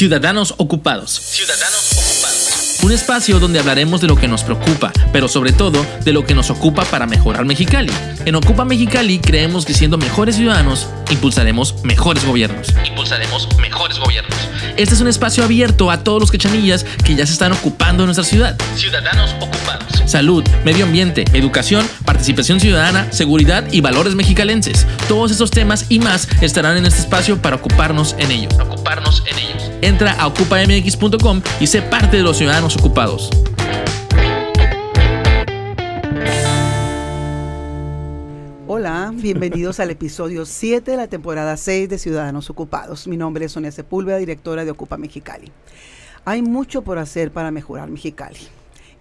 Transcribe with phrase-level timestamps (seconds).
[0.00, 1.10] Ciudadanos Ocupados.
[1.10, 2.78] Ciudadanos Ocupados.
[2.82, 6.34] Un espacio donde hablaremos de lo que nos preocupa, pero sobre todo de lo que
[6.34, 7.92] nos ocupa para mejorar Mexicali.
[8.24, 12.68] En Ocupa Mexicali creemos que siendo mejores ciudadanos, impulsaremos mejores gobiernos.
[12.88, 14.34] Impulsaremos mejores gobiernos.
[14.78, 18.06] Este es un espacio abierto a todos los quechanillas que ya se están ocupando de
[18.06, 18.56] nuestra ciudad.
[18.76, 20.02] Ciudadanos ocupados.
[20.06, 24.86] Salud, medio ambiente, educación, participación ciudadana, seguridad y valores mexicalenses.
[25.08, 28.54] Todos estos temas y más estarán en este espacio para ocuparnos en ellos.
[28.58, 29.59] Ocuparnos en ellos.
[29.82, 33.30] Entra a ocupamx.com y sé parte de los ciudadanos ocupados.
[38.66, 43.08] Hola, bienvenidos al episodio 7 de la temporada 6 de Ciudadanos Ocupados.
[43.08, 45.50] Mi nombre es Sonia Sepúlveda, directora de Ocupa Mexicali.
[46.24, 48.38] Hay mucho por hacer para mejorar Mexicali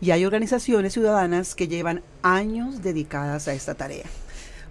[0.02, 4.06] y hay organizaciones ciudadanas que llevan años dedicadas a esta tarea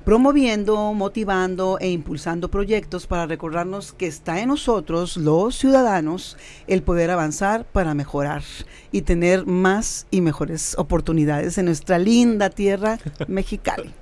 [0.08, 7.10] promoviendo, motivando e impulsando proyectos para recordarnos que está en nosotros, los ciudadanos, el poder
[7.10, 8.42] avanzar para mejorar
[8.90, 13.92] y tener más y mejores oportunidades en nuestra linda tierra mexicali.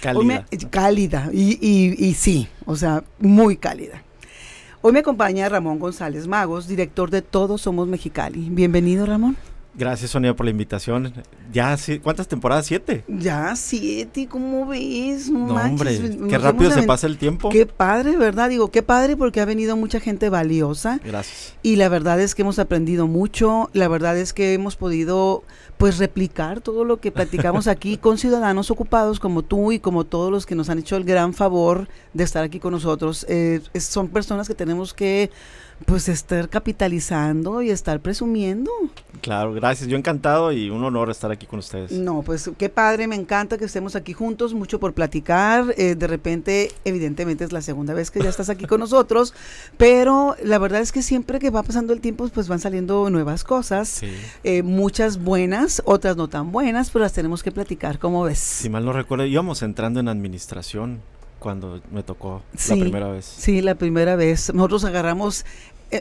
[0.00, 0.46] Cálida.
[0.70, 4.02] cálida, y, y, y sí, o sea, muy cálida.
[4.80, 8.48] Hoy me acompaña Ramón González Magos, director de Todos Somos Mexicali.
[8.48, 9.36] Bienvenido, Ramón.
[9.74, 11.14] Gracias, Sonia, por la invitación.
[11.50, 12.66] Ya, ¿cuántas temporadas?
[12.66, 13.04] ¿Siete?
[13.08, 15.30] Ya, siete, ¿cómo ves?
[15.30, 17.48] No, no manches, hombre, qué rápido se pasa el tiempo.
[17.48, 18.50] Qué padre, ¿verdad?
[18.50, 21.54] Digo, qué padre porque ha venido mucha gente valiosa Gracias.
[21.62, 25.42] y la verdad es que hemos aprendido mucho, la verdad es que hemos podido
[25.78, 30.30] pues replicar todo lo que platicamos aquí con ciudadanos ocupados como tú y como todos
[30.30, 33.24] los que nos han hecho el gran favor de estar aquí con nosotros.
[33.28, 35.30] Eh, son personas que tenemos que
[35.86, 38.70] pues estar capitalizando y estar presumiendo.
[39.20, 39.88] Claro, gracias.
[39.88, 41.92] Yo encantado y un honor estar aquí con ustedes.
[41.92, 45.74] No, pues qué padre, me encanta que estemos aquí juntos, mucho por platicar.
[45.76, 49.34] eh, de repente, evidentemente es la segunda vez que ya estás aquí con nosotros,
[49.76, 53.44] pero la verdad es que siempre que va pasando el tiempo, pues van saliendo nuevas
[53.44, 54.10] cosas, Sí.
[54.44, 58.38] eh, muchas buenas, otras no tan buenas, pero las tenemos que platicar, ¿cómo ves?
[58.38, 61.00] Si mal no recuerdo, íbamos entrando en administración
[61.38, 62.74] cuando me tocó Sí.
[62.76, 63.24] la primera vez.
[63.24, 64.52] Sí, la primera vez.
[64.54, 65.44] Nosotros agarramos,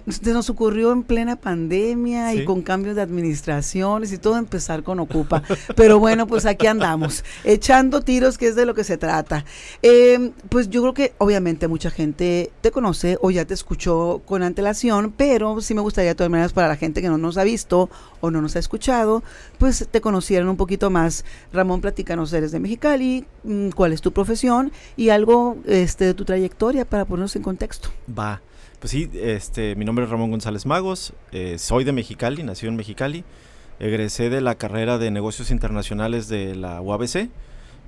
[0.07, 5.00] se nos ocurrió en plena pandemia y con cambios de administraciones y todo empezar con
[5.00, 5.44] Ocupa.
[5.75, 9.46] Pero bueno, pues aquí andamos, echando tiros, que es de lo que se trata.
[9.81, 14.44] Eh, pues yo creo que obviamente mucha gente te conoce o ya te escuchó con
[14.44, 17.44] antelación, pero sí me gustaría de todas maneras para la gente que no nos ha
[17.44, 17.90] visto
[18.22, 19.23] o no nos ha escuchado,
[19.58, 21.25] pues te conocieran un poquito más.
[21.52, 26.25] Ramón, platícanos, eres de Mexicali, mm, cuál es tu profesión y algo este, de tu
[26.25, 27.90] trayectoria para ponernos en contexto.
[28.18, 28.41] Va.
[28.81, 32.75] Pues sí, este, mi nombre es Ramón González Magos, eh, soy de Mexicali, nací en
[32.75, 33.23] Mexicali,
[33.79, 37.29] egresé de la carrera de negocios internacionales de la UABC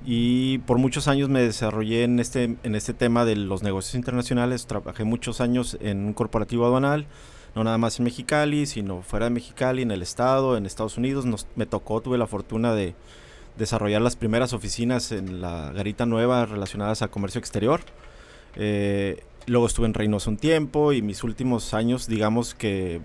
[0.06, 4.68] y por muchos años me desarrollé en este, en este tema de los negocios internacionales,
[4.68, 7.08] trabajé muchos años en un corporativo aduanal,
[7.56, 11.26] no nada más en Mexicali, sino fuera de Mexicali, en el estado, en Estados Unidos,
[11.56, 12.94] me tocó, tuve la fortuna de
[13.58, 17.82] desarrollar las primeras oficinas en la Garita Nueva relacionadas a comercio exterior.
[18.56, 23.02] Eh, luego estuve en Reynosa un tiempo y mis últimos años, digamos que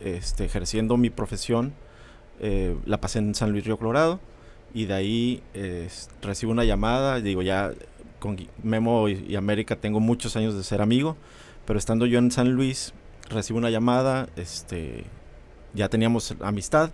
[0.00, 1.74] este, ejerciendo mi profesión,
[2.40, 4.20] eh, la pasé en San Luis Río Colorado
[4.74, 5.88] y de ahí eh,
[6.22, 7.72] recibo una llamada, digo ya
[8.18, 11.16] con Memo y, y América tengo muchos años de ser amigo,
[11.66, 12.92] pero estando yo en San Luis
[13.28, 15.04] recibo una llamada, este,
[15.74, 16.90] ya teníamos amistad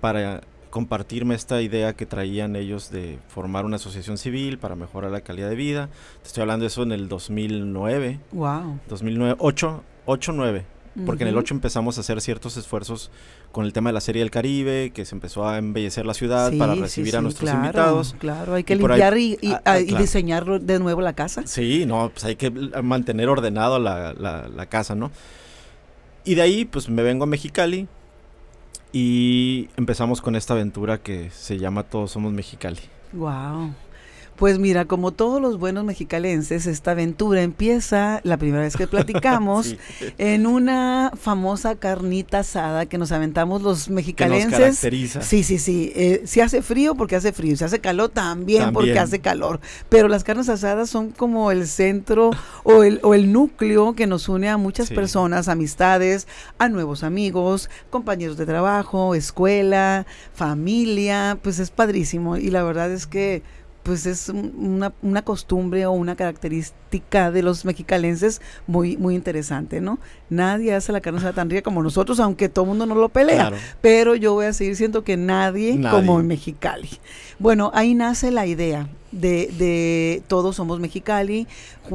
[0.00, 0.42] para
[0.72, 5.50] compartirme esta idea que traían ellos de formar una asociación civil para mejorar la calidad
[5.50, 5.90] de vida.
[6.22, 8.80] Te estoy hablando de eso en el 2009, Wow.
[8.88, 10.64] 2009, 8, 8, 9.
[11.06, 13.10] Porque en el 8 empezamos a hacer ciertos esfuerzos
[13.50, 16.50] con el tema de la Serie del Caribe, que se empezó a embellecer la ciudad
[16.58, 18.14] para recibir a nuestros claro, invitados.
[18.18, 20.02] Claro, hay que Y por ahí- limpiar y, y- ah, ah, y claro.
[20.02, 21.42] diseñar de nuevo la casa.
[21.46, 25.10] Sí, no, pues hay que mantener ordenado la, la- la casa, ¿no?
[26.24, 27.88] Y de ahí, pues me vengo a Mexicali
[28.92, 32.80] y empezamos con esta aventura que se llama Todos Somos Mexicali.
[33.12, 33.72] Wow.
[34.42, 39.66] Pues mira, como todos los buenos mexicalenses, esta aventura empieza la primera vez que platicamos
[39.98, 44.58] Sí, en una famosa carnita asada que nos aventamos los que nos mexicalenses.
[44.58, 45.22] caracteriza.
[45.22, 45.92] Sí, sí, sí.
[45.94, 47.56] Eh, si hace frío, porque hace frío.
[47.56, 49.60] Si hace calor, también, porque hace calor.
[49.88, 52.30] Pero las carnes asadas son como el centro
[52.64, 54.94] o el, o el núcleo que nos une a muchas Sí.
[54.96, 56.26] personas, amistades,
[56.58, 60.04] a nuevos amigos, compañeros de trabajo, escuela,
[60.34, 61.38] familia.
[61.40, 62.36] Pues es padrísimo.
[62.38, 63.44] Y la verdad es que
[63.82, 69.80] pues es un- una, una costumbre o una característica de los mexicalenses muy, muy interesante,
[69.80, 69.98] ¿no?
[70.30, 73.08] Nadie hace la carne asada tan rica como nosotros, aunque todo el mundo no lo
[73.08, 73.56] pelea Claro.
[73.80, 75.96] pero yo voy a seguir siendo que nadie, Nadie.
[75.96, 76.88] como en Mexicali.
[77.38, 81.46] Bueno, ahí nace la idea de, de todos somos Mexicali,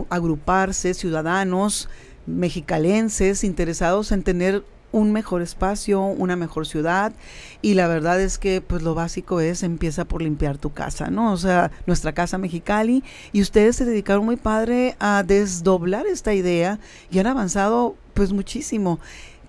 [0.09, 1.89] agruparse ciudadanos
[2.25, 7.13] mexicalenses interesados en tener un mejor espacio, una mejor ciudad
[7.61, 11.33] y la verdad es que pues lo básico es empieza por limpiar tu casa, ¿no?
[11.33, 13.03] O sea, nuestra casa Mexicali
[13.33, 16.79] y ustedes se dedicaron muy padre a desdoblar esta idea
[17.11, 18.99] y han avanzado pues muchísimo.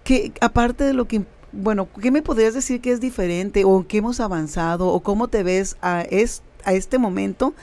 [0.04, 3.98] Que aparte de lo que bueno, ¿qué me podrías decir que es diferente o qué
[3.98, 7.54] hemos avanzado o cómo te ves a, es, a este momento,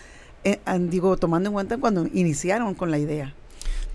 [0.43, 3.35] eh, digo, tomando en cuenta cuando iniciaron con la idea?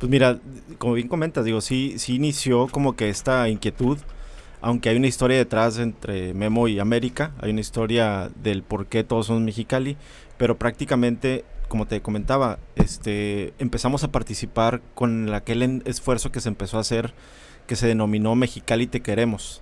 [0.00, 0.38] Pues mira,
[0.78, 3.98] como bien comentas, digo, sí, sí inició como que esta inquietud,
[4.62, 9.04] aunque hay una historia detrás entre Memo y América, hay una historia del por qué
[9.04, 9.98] todos son Mexicali,
[10.38, 16.78] pero prácticamente, como te comentaba, este, empezamos a participar con aquel esfuerzo que se empezó
[16.78, 17.12] a hacer,
[17.66, 19.60] que se denominó Mexicali Te Queremos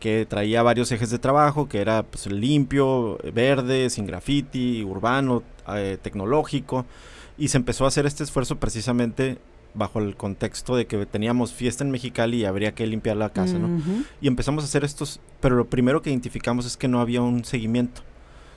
[0.00, 5.98] que traía varios ejes de trabajo, que era pues, limpio, verde, sin graffiti, urbano, eh,
[6.00, 6.84] tecnológico,
[7.38, 9.38] y se empezó a hacer este esfuerzo precisamente
[9.74, 13.58] bajo el contexto de que teníamos fiesta en Mexicali y habría que limpiar la casa,
[13.58, 13.80] ¿no?
[14.20, 17.44] Y empezamos a hacer estos, pero lo primero que identificamos es que no había un
[17.44, 18.02] seguimiento.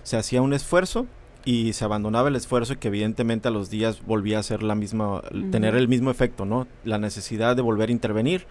[0.03, 1.07] Se hacía un esfuerzo
[1.43, 4.75] y se abandonaba el esfuerzo y que evidentemente a los días volvía a ser la
[4.75, 5.21] misma,
[5.51, 6.67] tener el mismo efecto, ¿no?
[6.85, 8.45] La necesidad de volver a intervenir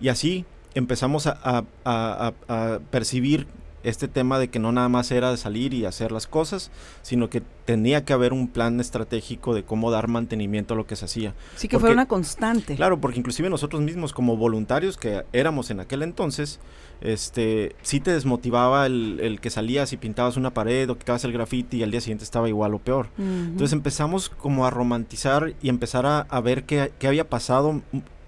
[0.00, 0.44] y así
[0.74, 3.46] empezamos a, a percibir
[3.84, 6.70] este tema de que no nada más era de salir y hacer las cosas,
[7.02, 10.96] sino que tenía que haber un plan estratégico de cómo dar mantenimiento a lo que
[10.96, 11.34] se hacía.
[11.56, 12.76] Sí, que fue una constante.
[12.76, 16.60] Claro, porque inclusive nosotros mismos como voluntarios que éramos en aquel entonces,
[17.00, 21.78] este, sí te desmotivaba el, que salías y pintabas una pared o quitabas el graffiti
[21.78, 23.08] y al día siguiente estaba igual o peor.
[23.18, 27.82] Entonces empezamos como a romantizar y empezar a, a ver qué, qué había pasado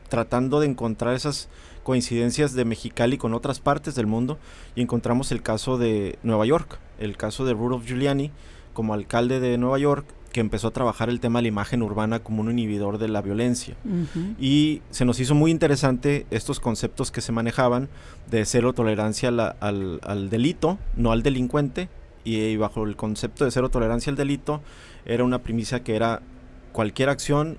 [0.09, 1.49] tratando de encontrar esas
[1.87, 4.39] coincidencias de Mexicali con otras partes del mundo
[4.75, 8.33] y encontramos el caso de Nueva York, el caso de Rudolph Giuliani
[8.73, 12.19] como alcalde de Nueva York que empezó a trabajar el tema de la imagen urbana
[12.19, 13.77] como un inhibidor de la violencia.
[14.41, 17.89] Y se nos hizo muy interesante estos conceptos que se manejaban
[18.33, 21.89] de cero tolerancia al, al, delito, no al delincuente,
[22.25, 24.61] y, bajo el concepto de cero tolerancia al delito
[25.05, 26.21] era una premisa que era
[26.73, 27.59] cualquier acción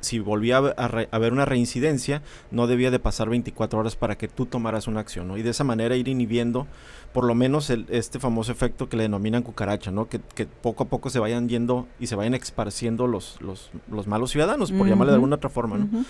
[0.00, 4.46] si volvía a, haber una reincidencia, no debía de pasar 24 horas para que tú
[4.46, 5.36] tomaras una acción, ¿no?
[5.36, 6.66] Y de esa manera ir inhibiendo
[7.12, 10.08] por lo menos el, este famoso efecto que le denominan cucaracha, ¿no?
[10.08, 14.30] Que, poco a poco se vayan yendo y se vayan esparciendo los, los, los malos
[14.30, 16.04] ciudadanos, por llamarle de alguna otra forma, ¿no?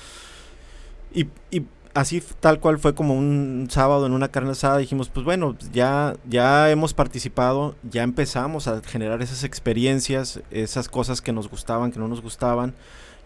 [1.15, 1.65] y, y,
[1.97, 6.15] así tal cual fue como un sábado en una carne asada, dijimos, pues bueno, ya,
[6.29, 11.99] ya hemos participado, ya empezamos a generar esas experiencias, esas cosas que nos gustaban, que
[11.99, 12.75] no nos gustaban,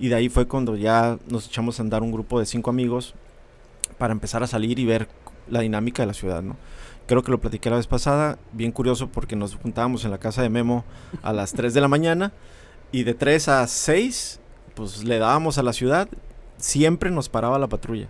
[0.00, 3.14] y de ahí fue cuando ya nos echamos a andar un grupo de cinco amigos
[3.99, 5.08] para empezar a salir y ver
[5.49, 6.56] la dinámica de la ciudad, ¿no?
[7.06, 10.41] Creo que lo platiqué la vez pasada, bien curioso porque nos juntábamos en la casa
[10.43, 10.85] de Memo
[11.23, 12.32] a las 3 de la mañana
[12.93, 14.41] y de 3 a 6
[14.75, 16.08] pues le dábamos a la ciudad,
[16.56, 18.08] siempre nos paraba la patrulla.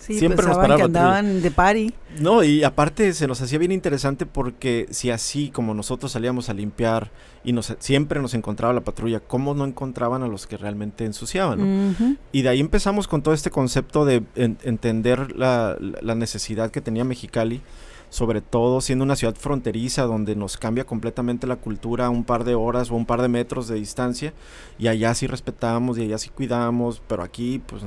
[0.00, 1.92] Sí, siempre nos paraban que andaban de pari.
[2.18, 6.54] No, y aparte se nos hacía bien interesante porque si así como nosotros salíamos a
[6.54, 7.10] limpiar
[7.44, 12.16] y nos, siempre nos encontraba la patrulla, ¿cómo no encontraban a los que realmente ensuciaban?
[12.32, 17.04] Y de ahí empezamos con todo este concepto de entender la, la, necesidad que tenía
[17.04, 17.60] Mexicali,
[18.08, 22.44] sobre todo siendo una ciudad fronteriza donde nos cambia completamente la cultura a un par
[22.44, 24.32] de horas o un par de metros de distancia,
[24.78, 27.84] y allá sí respetábamos y allá sí cuidábamos, pero aquí pues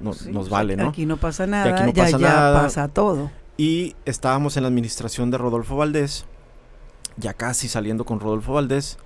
[0.00, 0.88] nos vale, ¿no?
[0.88, 3.30] Aquí no pasa nada, aquí no pasa ya, pasa todo.
[3.56, 6.26] Y estábamos en la administración de Rodolfo Valdés,
[7.16, 8.98] ya casi saliendo con Rodolfo Valdés,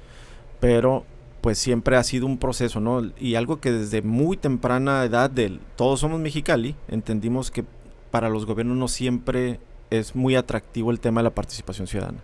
[0.61, 1.05] pero
[1.41, 3.03] pues siempre ha sido un proceso, ¿no?
[3.19, 7.65] Y algo que desde muy temprana edad del todos somos Mexicali, entendimos que
[8.11, 9.61] para los gobiernos no siempre
[9.91, 12.19] es muy atractivo el tema de la participación ciudadana.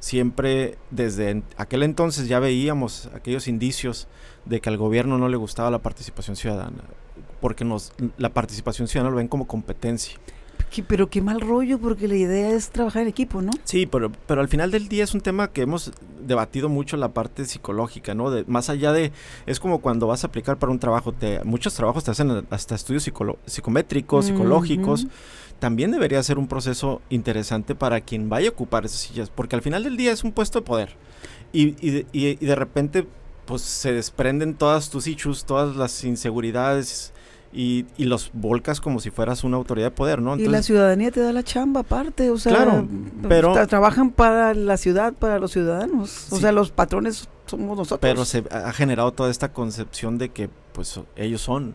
[0.00, 4.08] Siempre desde aquel entonces ya veíamos aquellos indicios
[4.46, 6.82] de que al gobierno no le gustaba la participación ciudadana
[7.40, 10.18] porque nos, la participación ciudadana lo ven como competencia.
[10.86, 13.50] pero qué mal rollo, porque la idea es trabajar en equipo, ¿no?
[13.64, 17.08] Sí, pero, pero al final del día es un tema que hemos debatido mucho la
[17.08, 18.30] parte psicológica, ¿no?
[18.30, 19.12] De, más allá de,
[19.46, 22.74] es como cuando vas a aplicar para un trabajo, te, muchos trabajos te hacen hasta
[22.74, 23.10] estudios
[23.46, 25.06] psicométricos, psicológicos.
[25.58, 29.62] También debería ser un proceso interesante para quien vaya a ocupar esas sillas, porque al
[29.62, 30.96] final del día es un puesto de poder.
[31.52, 33.06] Y, y, y, y de repente,
[33.44, 37.12] pues se desprenden todas tus issues, todas las inseguridades
[37.52, 40.36] y, y, los volcas como si fueras una autoridad de poder, ¿no?
[40.36, 42.86] y la ciudadanía te da la chamba aparte, o sea, claro,
[43.28, 48.00] pero trabajan para la ciudad, para los ciudadanos, o sea, los patrones somos nosotros.
[48.00, 51.74] Pero se ha generado toda esta concepción de que pues ellos son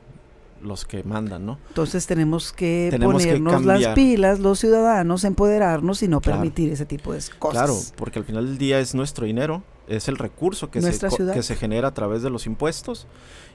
[0.62, 1.60] los que mandan, ¿no?
[1.68, 7.20] Entonces tenemos que ponernos las pilas, los ciudadanos, empoderarnos y no permitir ese tipo de
[7.38, 7.64] cosas.
[7.64, 11.44] Claro, porque al final del día es nuestro dinero es el recurso que, se, que
[11.44, 13.08] se genera a través de los impuestos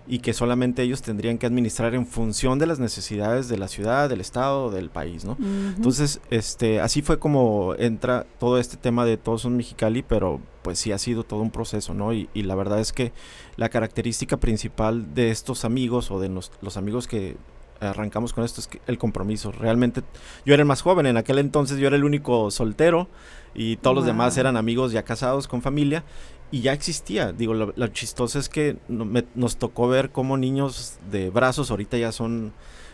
[0.06, 4.08] y que solamente ellos tendrían que administrar en función de las necesidades de la ciudad,
[4.08, 5.36] del estado, del país, ¿no?
[5.40, 10.78] Entonces, este, así fue como entra todo este tema de todos son Mexicali, pero pues
[10.78, 12.12] sí ha sido todo un proceso, ¿no?
[12.12, 13.12] Y, la verdad es que
[13.56, 17.36] la característica principal de estos amigos o de los, los amigos que
[17.80, 19.52] arrancamos con esto es que el compromiso.
[19.52, 20.02] Realmente
[20.44, 23.08] yo era el más joven, en aquel entonces yo era el único soltero
[23.54, 26.04] y todos los demás eran amigos ya casados con familia
[26.50, 27.32] y ya existía.
[27.32, 32.52] Digo, lo, chistoso es que nos tocó ver cómo niños de brazos ahorita ya son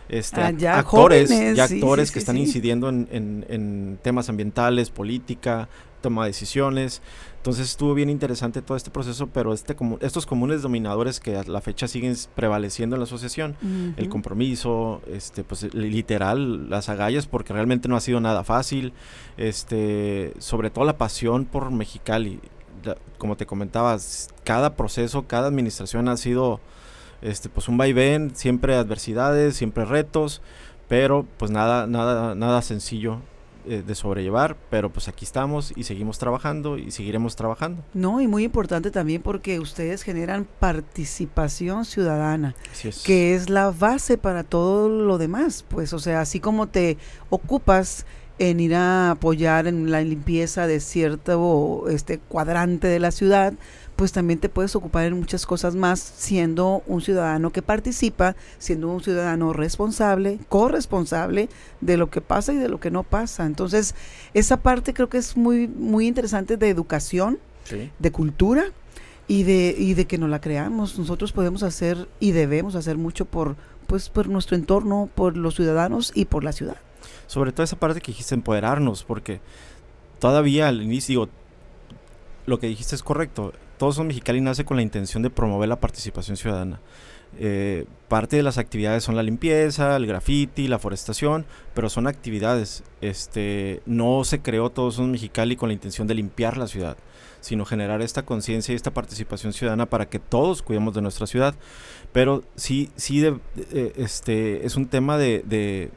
[0.08, 5.68] este, ah, actores, ya actores que están incidiendo en, en, temas ambientales, política,
[6.00, 7.02] toma de decisiones.
[7.38, 11.44] Entonces estuvo bien interesante todo este proceso, pero este como, estos comunes dominadores que a
[11.44, 13.56] la fecha siguen prevaleciendo en la asociación,
[13.96, 18.92] el compromiso, este, pues literal, las agallas, porque realmente no ha sido nada fácil,
[19.36, 22.40] este, sobre todo la pasión por Mexicali.
[23.18, 26.60] Como te comentabas, cada proceso, cada administración ha sido
[27.22, 30.42] este, pues un vaivén, siempre adversidades, siempre retos,
[30.88, 33.20] pero pues nada, nada, nada sencillo
[33.68, 37.82] eh, de sobrellevar, pero pues aquí estamos y seguimos trabajando y seguiremos trabajando.
[37.94, 42.54] No, y muy importante también porque ustedes generan participación ciudadana,
[43.04, 46.96] que es la base para todo lo demás, pues o sea, así como te
[47.28, 48.06] ocupas
[48.38, 53.54] en ir a apoyar en la limpieza de cierto este cuadrante de la ciudad,
[53.96, 58.88] pues también te puedes ocupar en muchas cosas más siendo un ciudadano que participa, siendo
[58.90, 61.48] un ciudadano responsable, corresponsable
[61.80, 63.46] de lo que pasa y de lo que no pasa.
[63.46, 63.94] Entonces,
[64.34, 67.38] esa parte creo que es muy, muy interesante de educación,
[67.98, 68.66] de cultura
[69.26, 70.98] y de, y de que no la creamos.
[70.98, 76.12] Nosotros podemos hacer y debemos hacer mucho por, pues, por nuestro entorno, por los ciudadanos
[76.14, 76.76] y por la ciudad.
[77.26, 79.40] Sobre todo esa parte que dijiste, empoderarnos, porque
[80.18, 81.28] todavía al inicio,
[82.46, 85.80] lo que dijiste es correcto todos son Mexicali nace con la intención de promover la
[85.80, 86.80] participación ciudadana.
[87.38, 92.84] Eh, parte de las actividades son la limpieza, el graffiti, la forestación, pero son actividades.
[93.00, 96.96] Este, no se creó Todos son Mexicali con la intención de limpiar la ciudad,
[97.40, 101.54] sino generar esta conciencia y esta participación ciudadana para que todos cuidemos de nuestra ciudad.
[102.12, 103.22] Pero sí, sí,
[103.96, 105.90] este, es un tema de, de,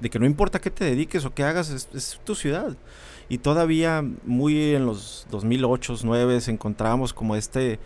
[0.00, 2.76] que no importa qué te dediques o qué hagas, es tu ciudad
[3.28, 7.78] y todavía muy en los 2008, 2009 encontrábamos como este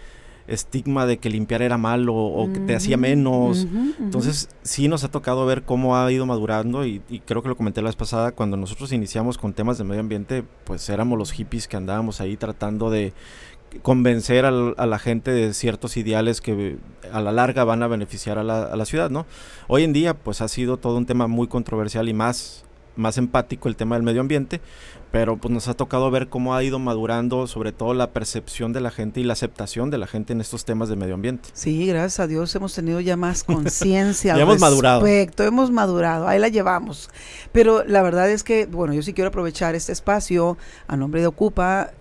[0.47, 3.67] estigma de que limpiar era malo o que te hacía menos.
[4.00, 7.81] Entonces sí nos ha tocado ver cómo ha ido madurando y, creo que lo comenté
[7.83, 11.69] la vez pasada, cuando nosotros iniciamos con temas de medio ambiente, pues éramos los hippies
[11.69, 13.12] que andábamos ahí tratando de
[13.83, 16.77] convencer a la gente de ciertos ideales que
[17.12, 19.27] a la larga van a beneficiar a la, a la ciudad, ¿no?
[19.69, 22.65] Hoy en día pues ha sido todo un tema muy controversial y más
[22.97, 24.61] más empático el tema del medio ambiente,
[25.11, 28.81] pero pues nos ha tocado ver cómo ha ido madurando sobre todo la percepción de
[28.81, 31.49] la gente y la aceptación de la gente en estos temas de medio ambiente.
[31.53, 35.05] Sí, gracias a Dios hemos tenido ya más conciencia al hemos madurado.
[35.07, 37.11] hemos madurado, ahí la llevamos.
[37.53, 41.27] Pero la verdad es que, bueno, yo sí quiero aprovechar este espacio a nombre de
[41.27, 41.93] Ocupa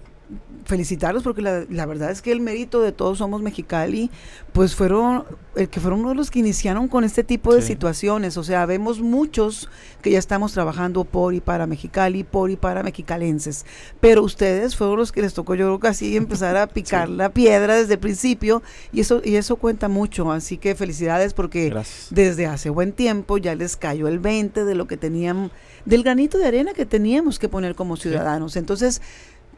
[0.66, 4.12] felicitarlos porque la, verdad es que el mérito de todos somos Mexicali,
[4.54, 5.24] pues fueron
[5.56, 8.38] el que fueron uno de los que iniciaron con este tipo de situaciones.
[8.38, 9.68] O sea, vemos muchos
[10.02, 13.66] que ya estamos trabajando por y para Mexicali, por y para mexicalenses.
[14.00, 17.30] Pero ustedes fueron los que les tocó, yo creo que así empezar a picar la
[17.30, 18.62] piedra desde el principio.
[18.94, 20.32] Y eso, y eso cuenta mucho.
[20.32, 21.74] Así que felicidades porque
[22.12, 25.52] desde hace buen tiempo ya les cayó el 20 de lo que tenían,
[25.86, 28.56] del granito de arena que teníamos que poner como ciudadanos.
[28.56, 29.02] Entonces,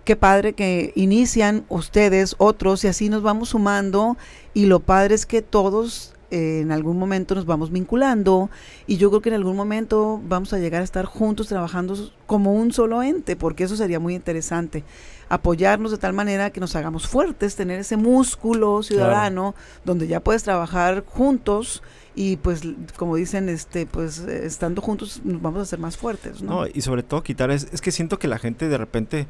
[0.03, 4.17] qué padre que inician ustedes, otros, y así nos vamos sumando.
[4.53, 8.49] Y lo padre es que todos eh, en algún momento nos vamos vinculando
[8.87, 12.53] y yo creo que en algún momento vamos a llegar a estar juntos trabajando como
[12.53, 14.85] un solo ente, porque eso sería muy interesante.
[15.27, 20.43] Apoyarnos de tal manera que nos hagamos fuertes, tener ese músculo ciudadano donde ya puedes
[20.43, 21.83] trabajar juntos
[22.15, 22.61] y pues
[22.95, 27.03] como dicen este pues estando juntos nos vamos a ser más fuertes no, y sobre
[27.03, 29.27] todo quitar es, es que siento que la gente de repente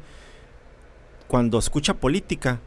[1.32, 2.60] cuando escucha política,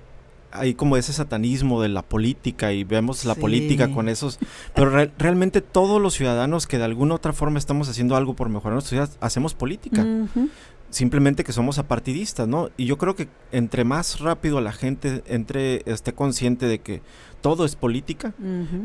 [0.51, 4.39] hay como ese satanismo de la política y vemos la política con esos,
[4.73, 8.73] pero realmente todos los ciudadanos que de alguna otra forma estamos haciendo algo por mejorar
[8.73, 10.03] nuestra ciudad, hacemos política
[10.95, 12.69] simplemente que somos apartidistas, ¿no?
[12.77, 17.01] Y yo creo que entre más rápido la gente entre esté consciente de que
[17.41, 18.33] todo es política,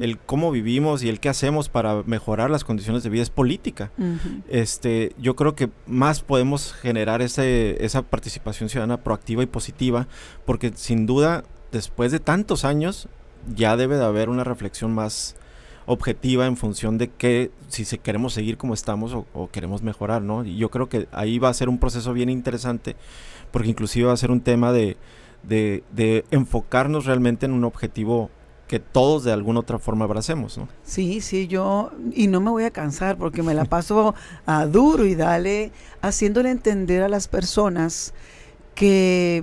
[0.00, 3.93] el cómo vivimos y el qué hacemos para mejorar las condiciones de vida es política.
[4.49, 10.09] Este, yo creo que más podemos generar ese, esa participación ciudadana proactiva y positiva,
[10.45, 13.09] porque sin duda después de tantos años
[13.55, 15.37] ya debe de haber una reflexión más
[15.92, 20.44] objetiva en función de que si se queremos seguir como estamos o, queremos mejorar, ¿no?
[20.44, 22.94] Y yo creo que ahí va a ser un proceso bien interesante
[23.50, 24.97] porque inclusive va a ser un tema de,
[25.42, 28.30] de, de enfocarnos realmente en un objetivo
[28.68, 30.68] que todos de alguna otra forma abracemos, ¿no?
[30.85, 34.14] Sí, sí, yo, y no me voy a cansar porque me la paso
[34.47, 38.14] a duro y dale, haciéndole entender a las personas
[38.76, 39.42] que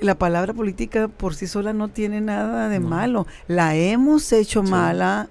[0.00, 3.26] la palabra política por sí sola no tiene nada de malo.
[3.48, 5.28] La hemos hecho mala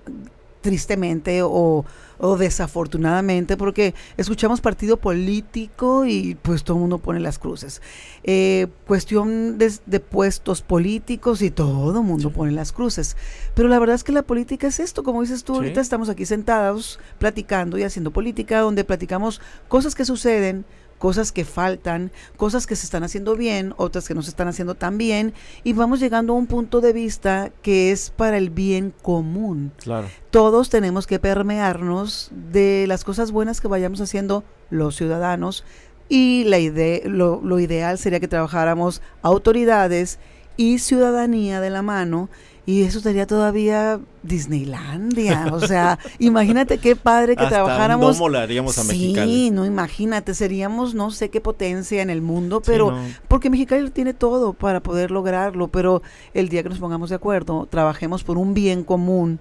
[0.62, 1.86] tristemente o,
[2.18, 7.82] o, desafortunadamente porque escuchamos partido político y pues todo el mundo pone las cruces.
[8.24, 13.18] Eh, cuestión de, puestos políticos y todo el mundo pone las cruces.
[13.56, 16.26] Pero la verdad es que la política es esto, como dices tú, ahorita estamos aquí
[16.26, 20.66] sentados platicando y haciendo política donde platicamos cosas que suceden
[21.02, 24.76] cosas que faltan, cosas que se están haciendo bien, otras que no se están haciendo
[24.76, 28.94] tan bien, y vamos llegando a un punto de vista que es para el bien
[29.02, 29.72] común.
[29.78, 30.08] Claro.
[30.30, 35.64] Todos tenemos que permearnos de las cosas buenas que vayamos haciendo los ciudadanos
[36.08, 40.20] y la idea, lo, lo ideal sería que trabajáramos autoridades
[40.56, 42.30] y ciudadanía de la mano
[42.72, 45.50] y eso sería todavía Disneylandia.
[45.52, 48.18] O sea, imagínate qué padre que trabajáramos.
[48.18, 52.98] ¿Cómo haríamos a sí, no, imagínate, seríamos no sé qué potencia en el mundo, pero
[53.28, 56.02] porque Mexicali tiene todo para poder lograrlo, pero
[56.34, 59.40] el día que nos pongamos de acuerdo, trabajemos por un bien común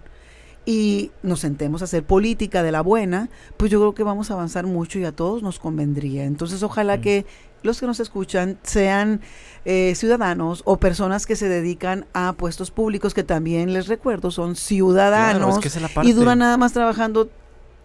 [0.67, 4.35] y nos sentemos a hacer política de la buena, pues yo creo que vamos a
[4.35, 6.25] avanzar mucho y a todos nos convendría.
[6.25, 7.27] Entonces, ojalá que
[7.63, 9.21] los que nos escuchan sean
[9.65, 14.57] eh, ciudadanos o personas que se dedican a puestos públicos, que también les recuerdo son
[14.57, 15.61] ciudadanos
[16.03, 17.31] y duran nada más trabajando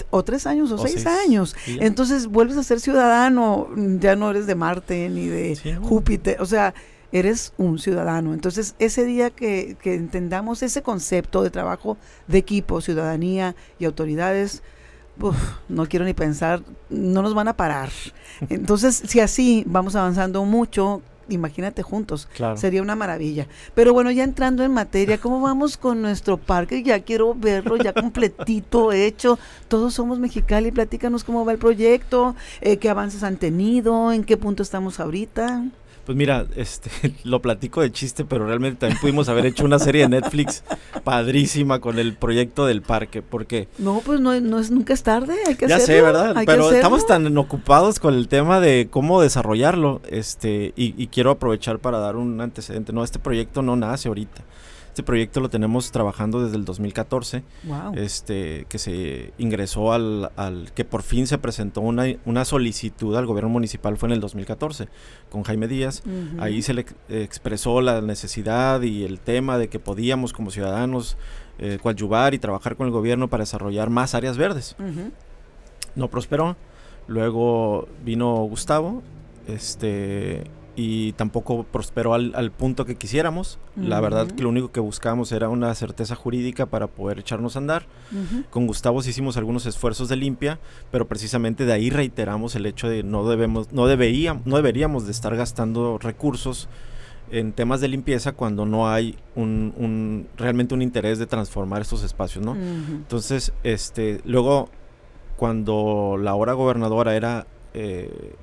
[0.10, 1.56] o tres años o, seis, años.
[1.68, 6.74] Entonces vuelves a ser ciudadano, ya no eres de Marte ni de Júpiter, o sea,
[7.12, 8.34] eres un ciudadano.
[8.34, 14.64] Entonces ese día que, que entendamos ese concepto de trabajo de equipo, ciudadanía y autoridades,
[15.70, 17.90] no quiero ni pensar, no nos van a parar.
[18.50, 23.48] Entonces, si así vamos avanzando mucho, imagínate juntos, sería una maravilla.
[23.74, 26.84] Pero bueno, ya entrando en materia, ¿cómo vamos con nuestro parque?
[26.84, 29.40] Ya quiero verlo ya completito, hecho.
[29.68, 34.38] Todos somos Mexicali, platícanos cómo va el proyecto, eh, qué avances han tenido, en qué
[34.38, 35.64] punto estamos ahorita.
[36.06, 36.90] Pues mira, este,
[37.24, 40.64] lo platico de chiste, pero realmente también pudimos haber hecho una serie de Netflix
[41.04, 43.68] padrísima con el proyecto del parque, porque...
[43.78, 46.12] No, pues no, no es, nunca es tarde, hay que ya hacerlo.
[46.12, 46.44] Ya sé, ¿verdad?
[46.46, 51.80] pero estamos tan ocupados con el tema de cómo desarrollarlo, este, y, y quiero aprovechar
[51.80, 52.94] para dar un antecedente.
[52.94, 54.44] No, este proyecto no nace ahorita.
[54.96, 57.44] Este proyecto lo tenemos trabajando desde el 2014,
[57.96, 63.26] este, que se ingresó al, al, que por fin se presentó una, una solicitud al
[63.26, 64.88] gobierno municipal fue en el 2014
[65.30, 66.02] con Jaime Díaz.
[66.40, 71.18] Ahí se le expresó la necesidad y el tema de que podíamos como ciudadanos
[71.60, 74.78] eh, coadyuvar y trabajar con el gobierno para desarrollar más áreas verdes.
[75.96, 76.56] No prosperó.
[77.08, 79.04] Luego vino Gustavo,
[79.46, 83.60] este y tampoco prosperó al, punto que quisiéramos.
[83.78, 87.60] La verdad que lo único que buscábamos era una certeza jurídica para poder echarnos a
[87.60, 87.86] andar.
[88.50, 90.60] Con Gustavo hicimos algunos esfuerzos de limpia,
[90.92, 95.12] pero precisamente de ahí reiteramos el hecho de no debemos, no deberíamos, no deberíamos de
[95.12, 96.68] estar gastando recursos
[97.32, 102.46] en temas de limpieza cuando no hay un, realmente un interés de transformar estos espacios,
[102.46, 102.56] ¿no?
[102.56, 104.70] Entonces, este, luego
[105.38, 108.36] cuando la ahora gobernadora era eh,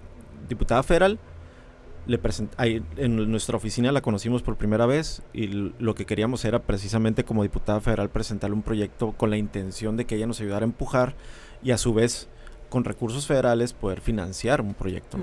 [0.49, 1.19] diputada federal,
[2.07, 2.21] le
[2.57, 7.25] ahí, en nuestra oficina la conocimos por primera vez y lo que queríamos era precisamente
[7.25, 10.69] como diputada federal presentarle un proyecto con la intención de que ella nos ayudara a
[10.69, 11.15] empujar
[11.63, 12.29] y a su vez
[12.69, 15.19] con recursos federales poder financiar un proyecto.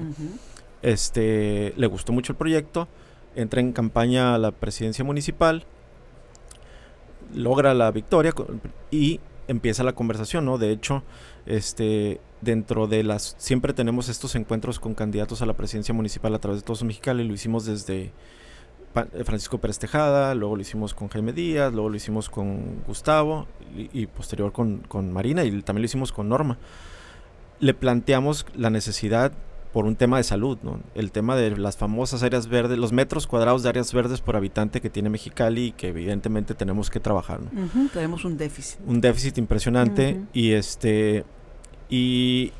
[0.82, 2.88] Este le gustó mucho el proyecto,
[3.36, 5.66] entra en campaña a la presidencia municipal,
[7.34, 8.34] logra la victoria
[8.90, 10.58] y empieza la conversación, ¿no?
[10.58, 11.04] De hecho,
[11.46, 16.40] este, dentro de las, siempre tenemos estos encuentros con candidatos a la presidencia municipal a
[16.40, 18.12] través de todos los mexicanos, lo hicimos desde
[18.96, 23.48] eh, Francisco Pérez Tejada, luego lo hicimos con Jaime Díaz, luego lo hicimos con Gustavo
[23.76, 26.58] y, posterior con, con, Marina y también lo hicimos con Norma.
[27.60, 29.34] Le planteamos la necesidad
[29.74, 30.80] por un tema de salud, ¿no?
[30.96, 34.82] El tema de las famosas áreas verdes, los metros cuadrados de áreas verdes por habitante
[34.82, 37.42] que tiene Mexicali y que evidentemente tenemos que trabajar,
[37.94, 38.80] Tenemos un déficit.
[38.86, 41.24] Un déficit impresionante y este
[41.90, 42.52] y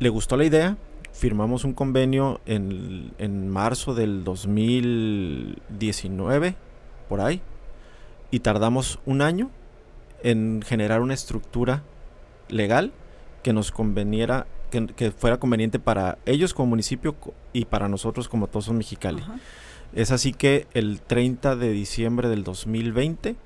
[0.00, 0.76] le gustó la idea,
[1.12, 6.56] firmamos un convenio en, en marzo del 2019,
[7.08, 7.40] por ahí,
[8.30, 9.48] y tardamos un año
[10.22, 11.84] en generar una estructura
[12.48, 12.92] legal
[13.42, 17.14] que nos conveniera que, fuera conveniente para ellos como municipio
[17.52, 19.22] y para nosotros como Todos Mexicali.
[19.92, 23.36] Es así que el 30 de diciembre del 2020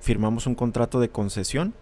[0.00, 1.74] firmamos un contrato de concesión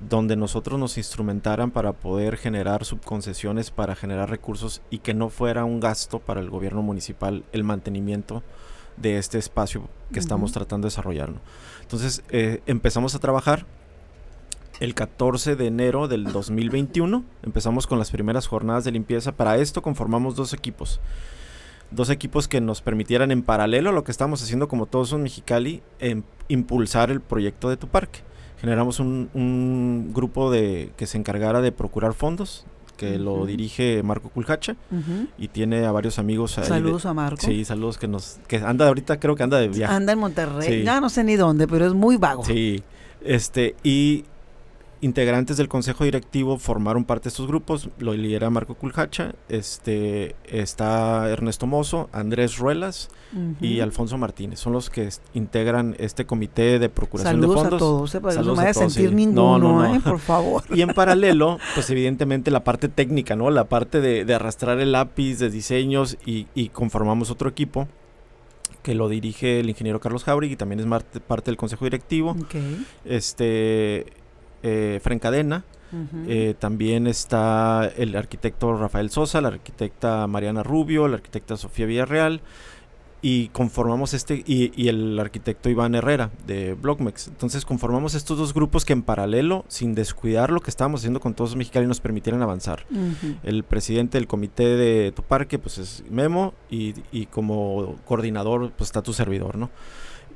[0.00, 5.64] donde nosotros nos instrumentaran para poder generar subconcesiones para generar recursos y que no fuera
[5.64, 8.42] un gasto para el gobierno municipal el mantenimiento
[8.96, 11.32] de este espacio que estamos tratando de desarrollar.
[11.82, 13.66] Entonces eh, empezamos a trabajar
[14.80, 17.24] el 14 de enero del 2021.
[17.42, 19.32] Empezamos con las primeras jornadas de limpieza.
[19.32, 21.00] Para esto conformamos dos equipos.
[21.90, 25.22] Dos equipos que nos permitieran en paralelo a lo que estamos haciendo como todos son
[25.22, 28.20] Mexicali, en impulsar el proyecto de tu parque.
[28.60, 34.74] Generamos un, grupo de, que se encargara de procurar fondos, que lo dirige Marco Culhacha
[35.38, 36.52] y tiene a varios amigos.
[36.52, 37.40] Saludos a Marco.
[37.40, 39.94] Sí, saludos que nos que anda ahorita creo que anda de viaje.
[39.94, 40.82] Anda en Monterrey.
[40.82, 42.44] Ya no sé ni dónde, pero es muy vago.
[42.44, 42.82] Sí.
[43.22, 44.24] Este y
[45.00, 51.28] integrantes del consejo directivo formaron parte de estos grupos, lo lidera Marco Culhacha, este, está
[51.28, 53.08] Ernesto Mozo, Andrés Ruelas
[53.60, 57.74] y Alfonso Martínez, son los que integran este comité de procuración de fondos.
[57.74, 58.20] A todos, ¿eh?
[58.44, 60.00] no me a sentir ninguno, ¿eh?
[60.00, 60.64] por favor.
[60.74, 63.50] Y en paralelo, pues evidentemente la parte técnica, ¿no?
[63.50, 67.88] La parte de, arrastrar el lápiz, de diseños y, conformamos otro equipo
[68.82, 72.36] que lo dirige el ingeniero Carlos Jauregui y también es parte del consejo directivo.
[73.04, 74.06] Este
[74.62, 75.64] eh, Frencadena.
[76.26, 82.42] Eh, también está el arquitecto Rafael Sosa, la arquitecta Mariana Rubio, la arquitecta Sofía Villarreal
[83.20, 87.28] y conformamos este y, el arquitecto Iván Herrera de Blockmex.
[87.28, 91.34] Entonces conformamos estos dos grupos que en paralelo, sin descuidar lo que estábamos haciendo con
[91.34, 92.84] todos los mexicanos, nos permitieran avanzar.
[93.42, 98.88] El presidente del comité de tu parque, pues es Memo y, y como coordinador, pues
[98.88, 99.70] está tu servidor, ¿no?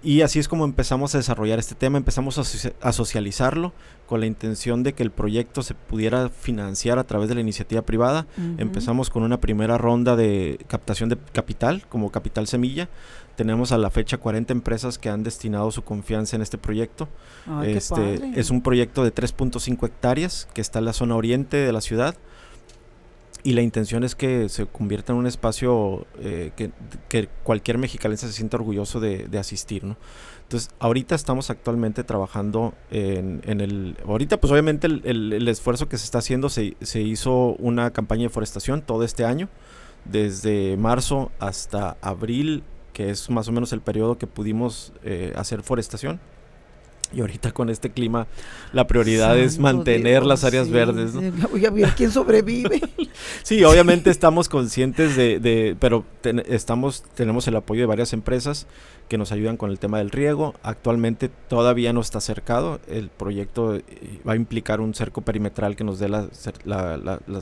[0.03, 3.73] Y así es como empezamos a desarrollar este tema, empezamos a, socializarlo
[4.07, 7.83] con la intención de que el proyecto se pudiera financiar a través de la iniciativa
[7.83, 8.27] privada.
[8.59, 12.89] Empezamos con una primera ronda de captación de capital, como capital semilla.
[13.37, 17.09] Tenemos a la fecha 40 empresas que han destinado su confianza en este proyecto.
[17.65, 21.81] este es un proyecto de 3.5 hectáreas que está en la zona oriente de la
[21.81, 22.17] ciudad
[23.45, 28.33] y la intención es que se convierta en un espacio eh, que, cualquier mexicalense se
[28.33, 29.97] sienta orgulloso de, asistir, ¿no?
[30.43, 33.97] Entonces, ahorita estamos actualmente trabajando en, el...
[34.07, 38.29] Ahorita, pues obviamente el, esfuerzo que se está haciendo, se, se, hizo una campaña de
[38.29, 39.49] forestación todo este año,
[40.05, 45.63] desde marzo hasta abril, que es más o menos el periodo que pudimos eh, hacer
[45.63, 46.21] forestación
[47.13, 48.27] y ahorita con este clima,
[48.73, 51.15] la prioridad es mantener las áreas verdes.
[51.15, 51.49] ¿no?
[51.49, 52.81] Voy a ver quién sobrevive.
[53.43, 56.05] sí, obviamente estamos conscientes de, pero
[56.47, 58.67] estamos, tenemos el apoyo de varias empresas
[59.09, 60.55] que nos ayudan con el tema del riego.
[60.63, 62.81] Actualmente todavía no está cercado.
[62.89, 63.83] El proyecto eh,
[64.27, 66.29] va a implicar un cerco perimetral que nos dé la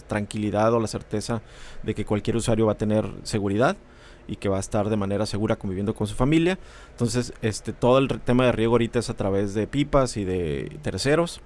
[0.09, 1.43] tranquilidad o la certeza
[1.83, 3.77] de que cualquier usuario va a tener seguridad
[4.31, 6.59] y que va a estar de manera segura conviviendo con su familia.
[6.93, 10.79] Entonces, este, todo el tema de riego ahorita es a través de pipas y de
[10.83, 11.40] terceros.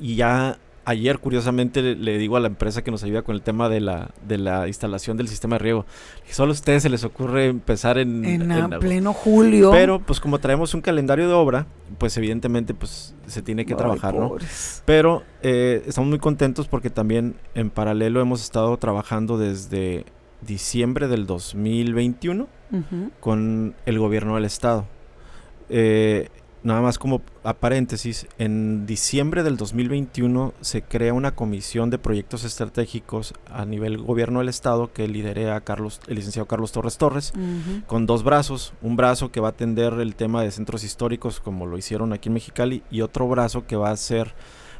[0.00, 3.68] Y ya ayer, curiosamente, le, digo a la empresa que nos ayuda con el tema
[3.68, 5.86] de la, de la instalación del sistema de riego,
[6.26, 8.24] que solo a ustedes se les ocurre empezar en...
[8.24, 9.70] En, pleno julio.
[9.70, 11.66] Pero, pues como traemos un calendario de obra,
[11.98, 14.36] pues evidentemente pues se tiene que trabajar, ¿no?
[14.84, 20.04] Pero eh, estamos muy contentos porque también en paralelo hemos estado trabajando desde
[20.46, 22.48] diciembre del 2021
[23.20, 24.86] con el gobierno del estado.
[25.68, 26.28] Eh,
[26.62, 32.44] nada más como a paréntesis, en diciembre del 2021 se crea una comisión de proyectos
[32.44, 37.32] estratégicos a nivel gobierno del estado que lidera Carlos, el licenciado Carlos Torres Torres,
[37.86, 41.66] con dos brazos, un brazo que va a atender el tema de centros históricos como
[41.66, 44.34] lo hicieron aquí en Mexicali y otro brazo que va a ser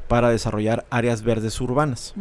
[0.09, 2.15] para desarrollar áreas verdes urbanas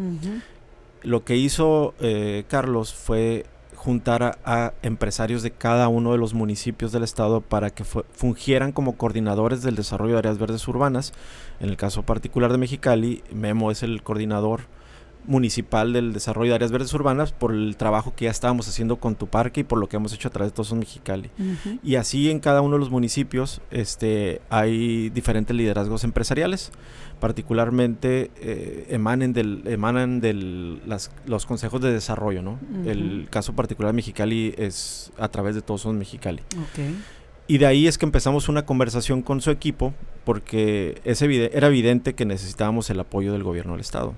[1.05, 6.91] lo que hizo eh, Carlos fue juntar a, empresarios de cada uno de los municipios
[6.91, 11.13] del estado para que fungieran como coordinadores del desarrollo de áreas verdes urbanas.
[11.59, 14.61] En el caso particular de Mexicali, Memo es el coordinador
[15.27, 19.15] municipal del desarrollo de áreas verdes urbanas por el trabajo que ya estábamos haciendo con
[19.15, 21.29] tu parque y por lo que hemos hecho a través de Todos Mexicali.
[21.83, 26.71] Y así en cada uno de los municipios este, hay diferentes liderazgos empresariales,
[27.19, 30.33] particularmente eh, emanen del, emanan de
[31.25, 32.41] los consejos de desarrollo.
[32.41, 32.59] ¿no?
[32.85, 36.41] El caso particular de Mexicali es a través de Todos Mexicali.
[37.47, 42.15] Y de ahí es que empezamos una conversación con su equipo porque es era evidente
[42.15, 44.15] que necesitábamos el apoyo del gobierno del estado.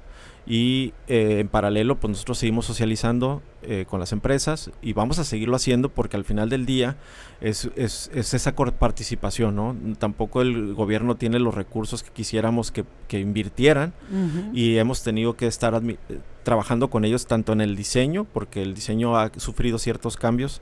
[0.50, 5.26] Y eh, en paralelo, pues nosotros seguimos socializando eh, con las empresas y vamos a
[5.26, 6.96] seguirlo haciendo porque al final del día
[7.42, 9.76] es, es, es esa participación, ¿no?
[10.00, 13.94] Tampoco el gobierno tiene los recursos que quisiéramos que, que invirtieran
[14.54, 15.82] y hemos tenido que estar
[16.44, 20.62] trabajando con ellos tanto en el diseño, porque el diseño ha sufrido ciertos cambios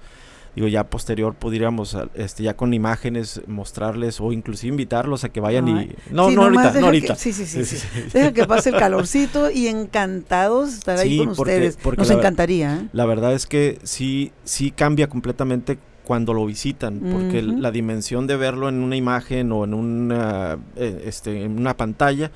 [0.56, 5.68] digo, ya posterior podríamos, este, ya con imágenes mostrarles o inclusive invitarlos a que vayan
[5.68, 5.96] y...
[6.12, 7.15] No, no ahorita, no ahorita.
[7.15, 7.78] sí, sí, sí,
[8.13, 11.78] Deja que pase el calorcito y encantados estar ahí con ustedes.
[11.98, 12.78] Nos encantaría.
[12.78, 12.88] ¿eh?
[12.94, 18.38] La verdad es que sí, sí cambia completamente cuando lo visitan, porque la dimensión de
[18.38, 22.32] verlo en una imagen o en una, eh, este, en una pantalla,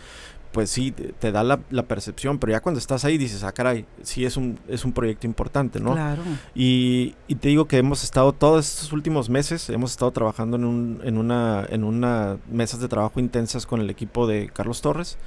[0.51, 4.25] pues sí, te da la, percepción, pero ya cuando estás ahí dices, ah, caray, sí
[4.25, 5.93] es un, es un proyecto importante, ¿no?
[5.93, 6.21] Claro.
[6.55, 10.65] Y, y te digo que hemos estado todos estos últimos meses, hemos estado trabajando en,
[10.65, 15.17] un, en, una, en una mesas de trabajo intensas con el equipo de Carlos Torres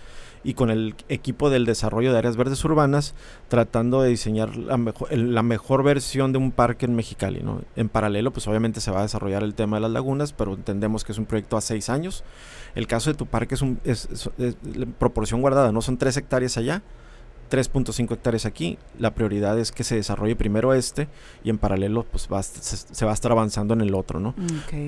[0.44, 3.14] y con el equipo del desarrollo de áreas verdes urbanas,
[3.48, 7.42] tratando de diseñar la mejor, la mejor versión de un parque en Mexicali.
[7.42, 7.62] ¿no?
[7.76, 11.04] En paralelo, pues obviamente se va a desarrollar el tema de las lagunas, pero entendemos
[11.04, 12.24] que es un proyecto a seis años.
[12.74, 14.08] El caso de tu parque es, un, es,
[14.98, 16.82] proporción guardada, no son tres hectáreas allá,
[17.50, 18.78] 3.5 hectáreas aquí.
[18.98, 21.08] La prioridad es que se desarrolle primero este
[21.44, 24.34] y en paralelo pues va, se, va a estar avanzando en el otro, ¿no?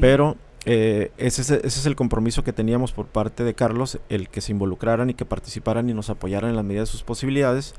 [0.00, 4.28] Pero eh, ese, es, ese, es, el compromiso que teníamos por parte de Carlos, el
[4.28, 7.74] que se involucraran y que participaran y nos apoyaran en la medida de sus posibilidades.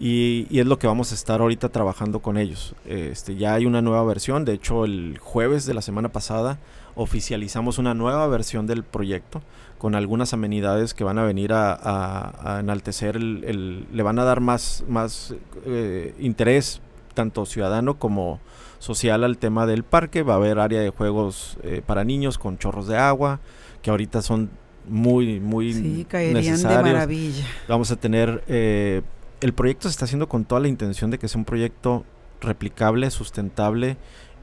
[0.00, 2.74] Y, es lo que vamos a estar ahorita trabajando con ellos.
[2.86, 6.58] Este, ya hay una nueva versión, de hecho el jueves de la semana pasada
[6.94, 9.42] oficializamos una nueva versión del proyecto
[9.78, 14.84] con algunas amenidades que van a venir a, enaltecer, el, le van a dar más,
[14.88, 16.80] más eh, interés
[17.14, 18.40] tanto ciudadano como
[18.78, 20.22] social al tema del parque.
[20.22, 23.40] Va a haber área de juegos eh, para niños con chorros de agua,
[23.82, 24.50] que ahorita son
[24.88, 27.44] muy, muy sí, caerían de maravilla.
[27.68, 29.02] Vamos a tener, eh,
[29.40, 32.04] el proyecto se está haciendo con toda la intención de que sea un proyecto
[32.40, 33.96] replicable, sustentable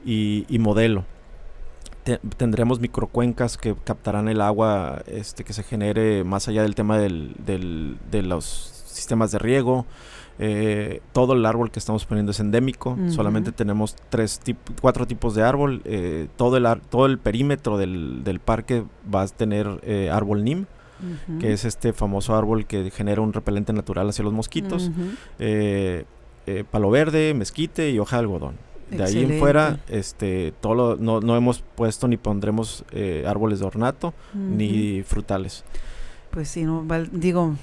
[0.04, 1.04] y, modelo.
[2.36, 7.34] tendremos microcuencas que captarán el agua este, que se genere más allá del tema del,
[7.44, 8.44] del, de los
[8.86, 9.86] sistemas de riego.
[10.38, 12.96] Eh, todo el árbol que estamos poniendo es endémico.
[13.08, 14.40] Solamente tenemos tres
[14.80, 15.82] cuatro tipos de árbol.
[15.84, 20.66] Eh, todo, el todo el perímetro del, del, parque va a tener eh, árbol NIM.
[21.40, 24.90] que es este famoso árbol que genera un repelente natural hacia los mosquitos,
[26.70, 28.54] palo verde, mezquite y hoja de algodón.
[28.90, 32.84] De ahí en fuera, este, todo no, no, hemos puesto ni pondremos
[33.26, 35.64] árboles de ornato ni frutales
[36.36, 37.56] pues sí, no, digo,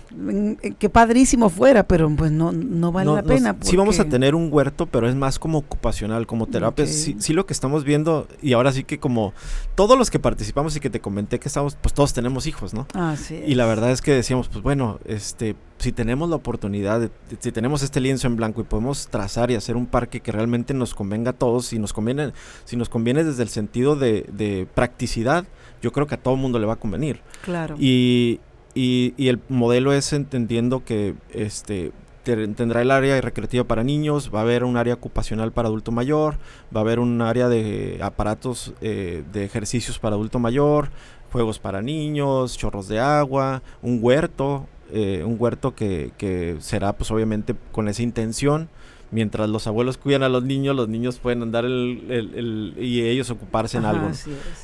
[0.80, 3.56] que padrísimo fuera, pero pues no, no vale la pena.
[3.62, 6.88] Sí vamos a tener un huerto, pero es más como ocupacional, como terapia.
[6.88, 9.32] Sí, lo que estamos viendo, y ahora sí que como
[9.76, 12.88] todos los que participamos y que te comenté que estamos, pues todos tenemos hijos, ¿no?
[12.96, 13.44] Ah, sí.
[13.46, 17.84] Y la verdad es que decíamos, pues bueno, este, si tenemos la oportunidad, si tenemos
[17.84, 21.30] este lienzo en blanco y podemos trazar y hacer un parque que realmente nos convenga
[21.30, 22.34] a todos, si nos conviene,
[22.66, 25.46] si nos conviene desde el sentido de, de practicidad,
[25.84, 27.22] yo creo que a todo el mundo le va a convenir.
[27.44, 27.76] Claro.
[27.78, 28.40] Y
[28.76, 31.92] y, el modelo es entendiendo que este
[32.24, 36.36] tendrá el área recreativa para niños, va a haber un área ocupacional para adulto mayor,
[36.74, 40.88] va a haber un área de aparatos eh, de ejercicios para adulto mayor,
[41.34, 47.12] juegos para niños, chorros de agua, un huerto, eh, un huerto que, que será pues
[47.12, 48.70] obviamente con esa intención
[49.14, 53.78] mientras los abuelos cuidan a los niños, los niños pueden andar el, y ellos ocuparse
[53.78, 54.10] en algo.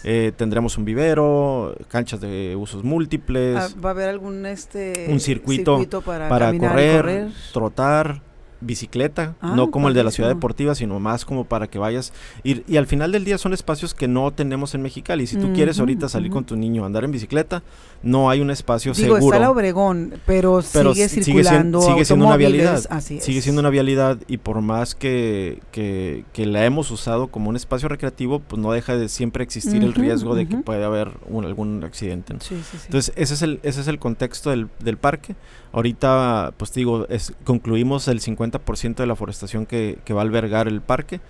[0.04, 3.56] Eh, tendremos un vivero, canchas de usos múltiples.
[3.58, 8.29] Ah, ¿Va a haber algún este un circuito, para, correr, trotar?
[8.62, 12.14] Bicicleta, ah, no como el de la ciudad deportiva, sino más como para que vayas.
[12.44, 15.28] Y, y, al final del día son espacios que no tenemos en Mexicali.
[15.28, 17.64] Si tú quieres ahorita salir con tu niño a andar en bicicleta,
[18.02, 19.36] no hay un espacio Digo, seguro.
[19.36, 21.82] está la Obregón, pero, sigue circulando.
[21.82, 22.82] Sigue, siendo una vialidad.
[23.02, 27.56] sigue siendo una vialidad y por más que, que, que, la hemos usado como un
[27.56, 31.84] espacio recreativo, pues no deja de siempre existir el riesgo de que pueda haber algún
[31.84, 32.34] accidente.
[32.34, 35.36] Entonces, ese es el, ese es el contexto del, del parque.
[35.72, 40.68] Ahorita, pues digo, es, concluimos el 50% de la forestación que, que, va a albergar
[40.68, 41.22] el parque.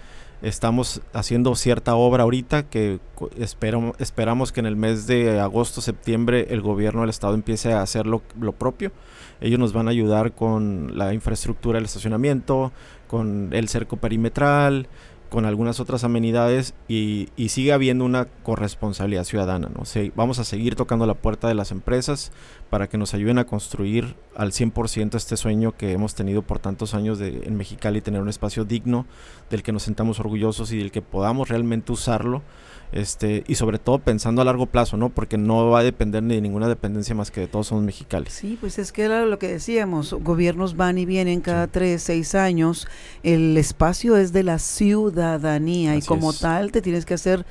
[0.41, 2.99] Estamos haciendo cierta obra ahorita que
[3.37, 7.81] espero, esperamos que en el mes de agosto, septiembre el gobierno del estado empiece a
[7.81, 8.93] hacer lo, lo propio.
[9.41, 12.71] Ellos nos van a ayudar con la infraestructura del estacionamiento,
[13.07, 14.87] con el cerco perimetral,
[15.29, 19.69] con algunas otras amenidades y, sigue habiendo una corresponsabilidad ciudadana.
[19.69, 19.83] ¿no?
[20.15, 22.31] vamos a seguir tocando la puerta de las empresas
[22.69, 26.93] para que nos ayuden a construir al 100% este sueño que hemos tenido por tantos
[26.93, 29.05] años de, en Mexicali, tener un espacio digno
[29.49, 32.43] del que nos sentamos orgullosos y del que podamos realmente usarlo
[32.91, 35.09] este, y sobre todo pensando a largo plazo, ¿no?
[35.09, 38.29] Porque no va a depender ni de ninguna dependencia más que de todos somos mexicanos.
[38.29, 42.35] Sí, pues es que era lo que decíamos, gobiernos van y vienen cada tres, seis
[42.35, 42.87] años,
[43.23, 47.45] el espacio es de la ciudadanía y como tal te tienes que hacer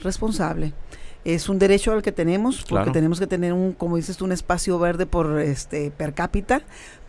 [0.00, 0.72] responsable.
[1.24, 4.32] Es un derecho al que tenemos, porque tenemos que tener un, como dices tú, un
[4.32, 6.62] espacio verde por este per cápita,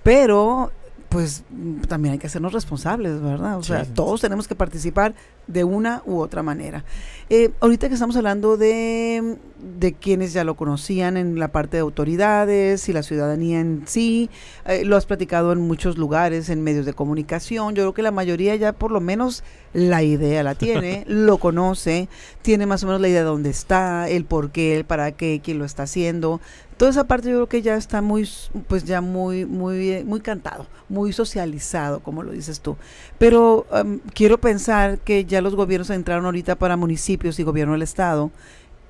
[0.03, 0.71] pero
[1.15, 1.43] pues
[1.87, 3.57] también hay que hacernos responsables, ¿verdad?
[3.57, 5.15] O sea, todos tenemos que participar
[5.47, 6.83] de una u otra manera.
[7.29, 9.37] Eh, ahorita que estamos hablando de,
[9.79, 14.29] de, quienes ya lo conocían en la parte de autoridades y la ciudadanía en sí,
[14.65, 18.11] eh, lo has platicado en muchos lugares, en medios de comunicación, yo creo que la
[18.11, 22.09] mayoría ya por lo menos la idea la tiene, lo conoce,
[22.41, 25.39] tiene más o menos la idea de dónde está, el por qué, el para qué,
[25.41, 26.41] quién lo está haciendo.
[26.77, 28.27] Toda esa parte yo creo que ya está muy,
[28.67, 32.75] pues ya muy, muy, muy cantado, muy socializado, como lo dices tú.
[33.17, 33.65] Pero
[34.13, 38.31] quiero pensar que ya los gobiernos entraron ahorita para municipios y gobierno del estado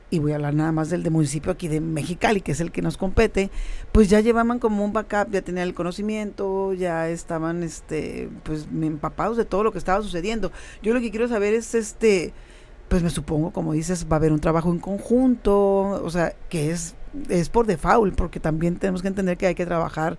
[0.09, 2.71] y voy a hablar nada más del de municipio aquí de Mexicali, que es el
[2.71, 3.49] que nos compete,
[3.91, 9.37] pues ya llevaban como un backup, ya tenían el conocimiento, ya estaban este pues empapados
[9.37, 10.51] de todo lo que estaba sucediendo.
[10.81, 12.33] Yo lo que quiero saber es este
[12.87, 15.55] pues me supongo, como dices, va a haber un trabajo en conjunto,
[16.03, 16.93] o sea, que es
[17.29, 20.17] es por default, porque también tenemos que entender que hay que trabajar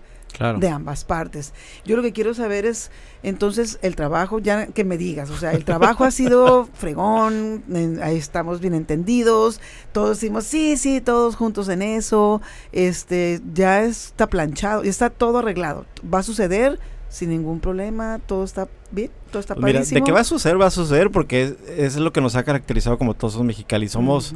[0.59, 1.53] de ambas partes.
[1.83, 2.91] Yo lo que quiero saber es,
[3.23, 7.63] entonces, el trabajo, ya que me digas, o sea, el trabajo ha sido fregón,
[8.03, 9.59] ahí estamos bien entendidos,
[9.93, 15.39] todos decimos, sí, sí, todos juntos en eso, este, ya está planchado, ya está todo
[15.39, 16.79] arreglado, va a suceder
[17.09, 20.61] sin ningún problema, todo está bien, todo está pues Mira, de que va a suceder,
[20.61, 23.91] va a suceder, porque es, es, lo que nos ha caracterizado como todos los mexicanos,
[23.91, 24.35] somos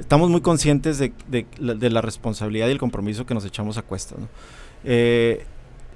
[0.00, 1.12] estamos muy conscientes de,
[1.58, 4.18] la responsabilidad y el compromiso que nos echamos a cuestas.
[4.84, 5.44] Eh,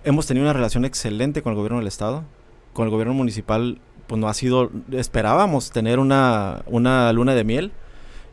[0.05, 2.25] hemos tenido una relación excelente con el gobierno del estado,
[2.73, 7.73] con el gobierno municipal, pues no ha sido, esperábamos tener una, una luna de miel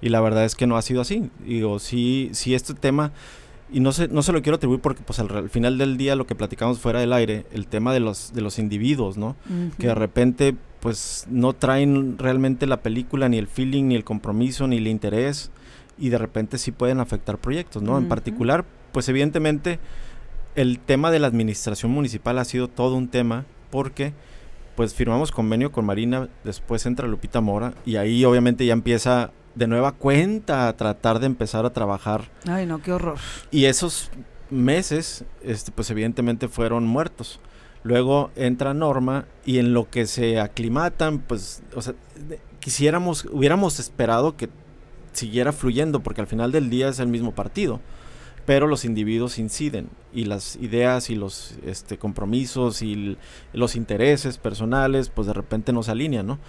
[0.02, 1.30] y la verdad es que no ha sido así.
[1.46, 3.14] Digo, sí, sí este tema,
[3.72, 6.28] y no se, no se lo quiero atribuir porque pues al, final del día lo
[6.28, 9.38] que platicamos fuera del aire, el tema de los, de los individuos, ¿no?
[9.80, 14.68] Que de repente pues no traen realmente la película, ni el feeling, ni el compromiso,
[14.68, 15.52] ni el interés
[15.98, 17.98] y de repente sí pueden afectar proyectos, ¿no?
[17.98, 19.80] En particular, pues evidentemente
[20.56, 24.14] el tema de la administración municipal ha sido todo un tema porque
[24.76, 29.68] pues firmamos convenio con Marina, después entra Lupita Mora y ahí obviamente ya empieza de
[29.68, 32.30] nueva cuenta a tratar de empezar a trabajar.
[32.48, 33.18] Ay, no, qué horror.
[33.52, 34.10] Y esos
[34.50, 37.40] meses, este, pues evidentemente fueron muertos.
[37.84, 41.96] Luego entra Norma y en lo que se aclimatan, pues, o sea,
[42.60, 44.50] quisiéramos, hubiéramos esperado que
[45.14, 47.80] siguiera fluyendo, porque al final del día es el mismo partido.
[48.46, 53.18] Pero los individuos inciden y las ideas y los este, compromisos y
[53.54, 56.40] los intereses personales, pues de repente nos alinean, ¿no?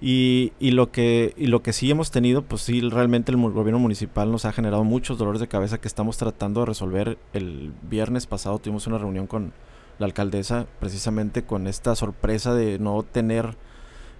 [0.00, 3.78] Y, y, lo que, y lo que sí hemos tenido, pues sí, realmente el gobierno
[3.78, 7.18] municipal nos ha generado muchos dolores de cabeza que estamos tratando de resolver.
[7.34, 9.52] El viernes pasado tuvimos una reunión con
[9.98, 13.56] la alcaldesa precisamente con esta sorpresa de no tener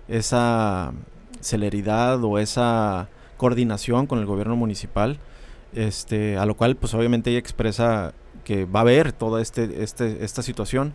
[0.07, 0.93] esa
[1.41, 3.09] celeridad o esa
[3.43, 5.19] coordinación con el gobierno municipal,
[5.75, 10.25] este, a lo cual pues obviamente ella expresa que va a haber toda este, este,
[10.25, 10.93] esta situación,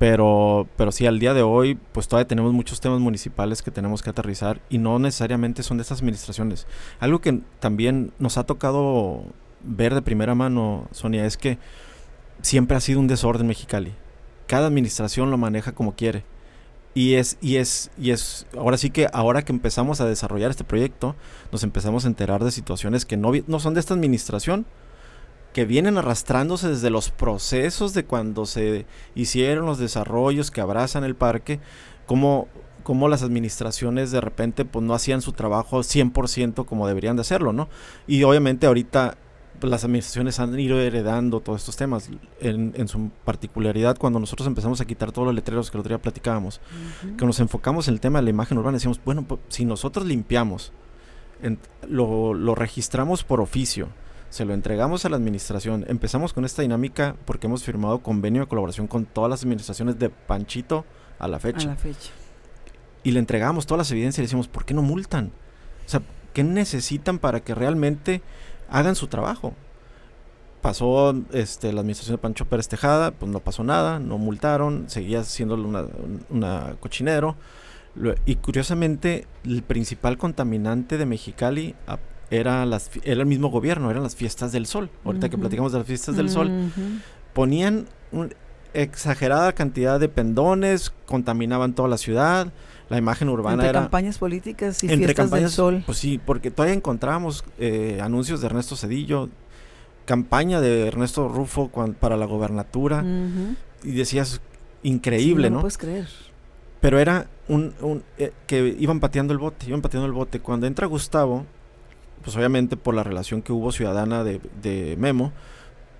[0.00, 4.02] pero, pero sí al día de hoy pues todavía tenemos muchos temas municipales que tenemos
[4.02, 6.66] que aterrizar y no necesariamente son de estas administraciones.
[6.98, 9.22] Algo que también nos ha tocado
[9.62, 11.58] ver de primera mano, Sonia, es que
[12.40, 13.94] siempre ha sido un desorden Mexicali.
[14.48, 16.24] Cada administración lo maneja como quiere.
[16.94, 20.64] Y es, y es, y es, ahora sí que ahora que empezamos a desarrollar este
[20.64, 21.16] proyecto,
[21.50, 24.66] nos empezamos a enterar de situaciones que no, no son de esta administración,
[25.52, 31.14] que vienen arrastrándose desde los procesos de cuando se hicieron los desarrollos que abrazan el
[31.14, 31.60] parque,
[32.06, 32.48] como,
[32.82, 37.52] como las administraciones de repente pues no hacían su trabajo 100% como deberían de hacerlo,
[37.52, 37.68] ¿no?
[38.06, 39.16] Y obviamente ahorita
[39.62, 42.10] pues, las administraciones han ido heredando todos estos temas.
[42.40, 46.02] En, su particularidad, cuando nosotros empezamos a quitar todos los letreros que el otro día
[46.02, 46.60] platicábamos,
[47.16, 50.04] que nos enfocamos en el tema de la imagen urbana, decíamos, bueno, pues, si nosotros
[50.04, 50.72] limpiamos,
[51.86, 53.86] lo, lo registramos por oficio,
[54.30, 58.48] se lo entregamos a la administración, empezamos con esta dinámica porque hemos firmado convenio de
[58.48, 60.84] colaboración con todas las administraciones de Panchito
[61.20, 61.68] a la fecha.
[61.68, 62.10] A la fecha.
[63.04, 65.30] Y le entregamos todas las evidencias y decimos, ¿por qué no multan?
[65.86, 68.22] O sea, ¿qué necesitan para que realmente
[68.72, 69.54] hagan su trabajo.
[70.60, 75.22] Pasó este, la administración de Pancho Pérez Tejada, pues no pasó nada, no multaron, seguía
[75.24, 75.84] siendo una,
[76.30, 77.36] una cochinero.
[78.24, 81.74] Y curiosamente, el principal contaminante de Mexicali
[82.30, 84.88] era, las, era el mismo gobierno, eran las fiestas del sol.
[85.04, 86.50] Ahorita que platicamos de las fiestas del sol,
[87.34, 88.30] ponían una
[88.72, 92.52] exagerada cantidad de pendones, contaminaban toda la ciudad
[92.92, 93.80] la imagen urbana entre era...
[93.80, 95.82] campañas políticas y entre fiestas campañas, del sol.
[95.86, 99.30] Pues sí, porque todavía encontramos eh, anuncios de Ernesto Cedillo,
[100.04, 103.02] campaña de Ernesto Rufo para la gobernatura,
[103.82, 104.42] y decías,
[104.82, 105.56] increíble, ¿no?
[105.56, 106.06] No puedes creer.
[106.80, 107.72] Pero era un...
[107.80, 110.40] un eh, que iban pateando el bote, iban pateando el bote.
[110.40, 111.46] Cuando entra Gustavo,
[112.22, 115.32] pues obviamente por la relación que hubo ciudadana de, de Memo,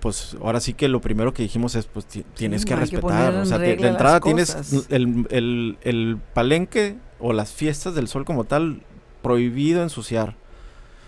[0.03, 3.35] pues ahora sí que lo primero que dijimos es, pues tienes que respetar.
[3.35, 8.43] o sea, de, entrada tienes el, el, el, palenque o las fiestas del sol como
[8.43, 8.81] tal
[9.21, 10.35] prohibido ensuciar.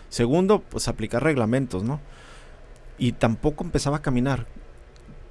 [0.07, 1.99] Segundo, pues aplicar reglamentos, ¿no?
[2.97, 4.47] Y tampoco empezaba a caminar.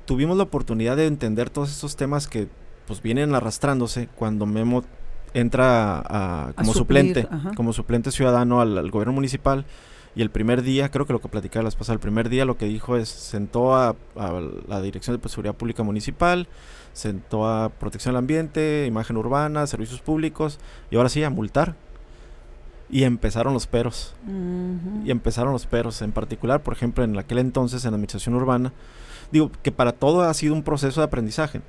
[0.04, 2.48] Tuvimos la oportunidad de entender todos estos temas que
[2.86, 4.84] pues vienen arrastrándose cuando Memo
[5.32, 9.64] entra a, como suplente, como suplente ciudadano al gobierno municipal
[10.16, 12.56] y el primer día, creo que lo que platicaba las pasadas, el primer día lo
[12.56, 13.96] que dijo es, sentó a,
[14.68, 16.46] la Dirección de Seguridad Pública Municipal,
[16.92, 20.60] sentó a Protección del Ambiente, Imagen Urbana, Servicios Públicos,
[20.90, 21.74] y ahora sí, a multar.
[22.88, 24.14] Y empezaron los peros.
[25.04, 26.00] Y empezaron los peros.
[26.00, 28.72] En particular, por ejemplo, en aquel entonces, en la Administración Urbana,
[29.32, 31.60] digo que para todo ha sido un proceso de aprendizaje.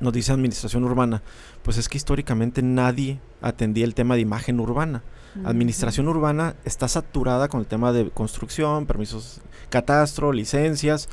[0.00, 1.22] Nos dice Administración Urbana,
[1.62, 5.04] pues es que históricamente nadie atendía el tema de imagen urbana.
[5.44, 11.08] Administración urbana está saturada con el tema de construcción, permisos catastro, licencias.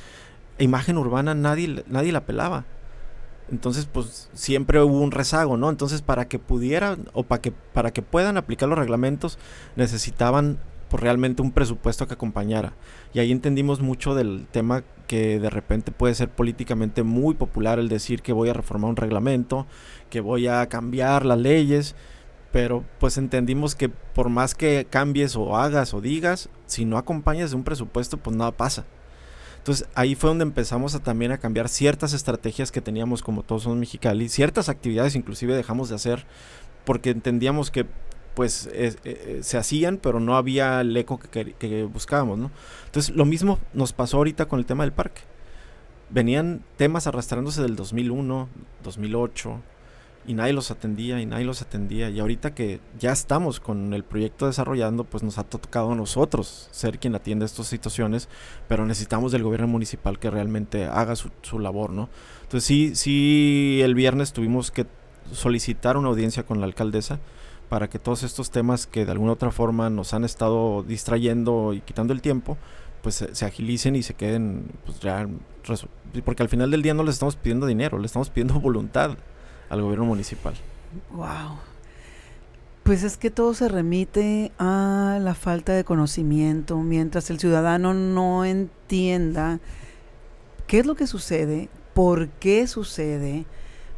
[0.58, 2.66] E imagen urbana nadie, nadie la pelaba.
[3.52, 5.70] Entonces, pues siempre hubo un rezago, ¿no?
[5.70, 9.40] Entonces, para que pudieran o para que, para que puedan aplicar los reglamentos,
[9.76, 10.60] necesitaban
[10.90, 12.74] pues, realmente un presupuesto que acompañara.
[13.14, 17.90] Y ahí entendimos mucho del tema que de repente puede ser políticamente muy popular el
[17.90, 19.66] decir que voy a reformar un reglamento,
[20.10, 21.96] que voy a cambiar las leyes
[22.52, 27.52] pero pues entendimos que por más que cambies o hagas o digas, si no acompañas
[27.52, 28.86] de un presupuesto, pues nada pasa.
[29.58, 33.64] Entonces ahí fue donde empezamos a también a cambiar ciertas estrategias que teníamos como todos
[33.64, 36.26] somos Mexicali, ciertas actividades inclusive dejamos de hacer
[36.86, 37.86] porque entendíamos que
[38.34, 42.52] pues eh, eh, se hacían, pero no había el eco que, que, buscábamos, ¿no?
[42.86, 45.22] Entonces lo mismo nos pasó ahorita con el tema del parque.
[46.10, 48.48] Venían temas arrastrándose del 2001,
[48.82, 49.62] 2008,
[50.30, 52.12] y nadie los atendía y nadie los atendía.
[52.12, 56.68] Y ahorita que ya estamos con el proyecto desarrollando, pues nos ha tocado a nosotros
[56.70, 58.30] ser quien atiende estas situaciones,
[58.68, 62.10] pero necesitamos del gobierno municipal que realmente haga su, labor, ¿no?
[62.44, 64.86] Entonces sí, sí, el viernes tuvimos que
[65.32, 67.20] solicitar una audiencia con la alcaldesa
[67.68, 71.82] para que todos estos temas que de alguna otra forma nos han estado distrayendo y
[71.82, 72.56] quitando el tiempo,
[73.02, 75.28] pues se, se agilicen y se queden, pues ya,
[76.24, 79.18] porque al final del día no les estamos pidiendo dinero, le estamos pidiendo voluntad
[79.70, 80.56] al gobierno municipal.
[81.12, 81.60] Wow.
[82.84, 86.78] Pues es que todo se remite a la falta de conocimiento.
[86.78, 89.60] Mientras el ciudadano no entienda
[90.66, 93.46] qué es lo que sucede, por qué sucede,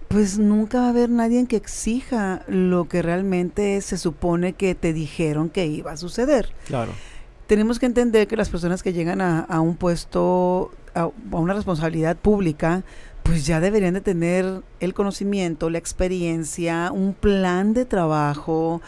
[0.07, 4.91] pues nunca va a haber nadie que exija lo que realmente se supone que te
[4.91, 6.49] dijeron que iba a suceder.
[6.65, 6.91] Claro.
[7.47, 12.83] Tenemos que entender que las personas que llegan a, un puesto, a una responsabilidad pública,
[13.31, 18.81] pues ya deberían de tener el conocimiento, la experiencia, un plan de trabajo.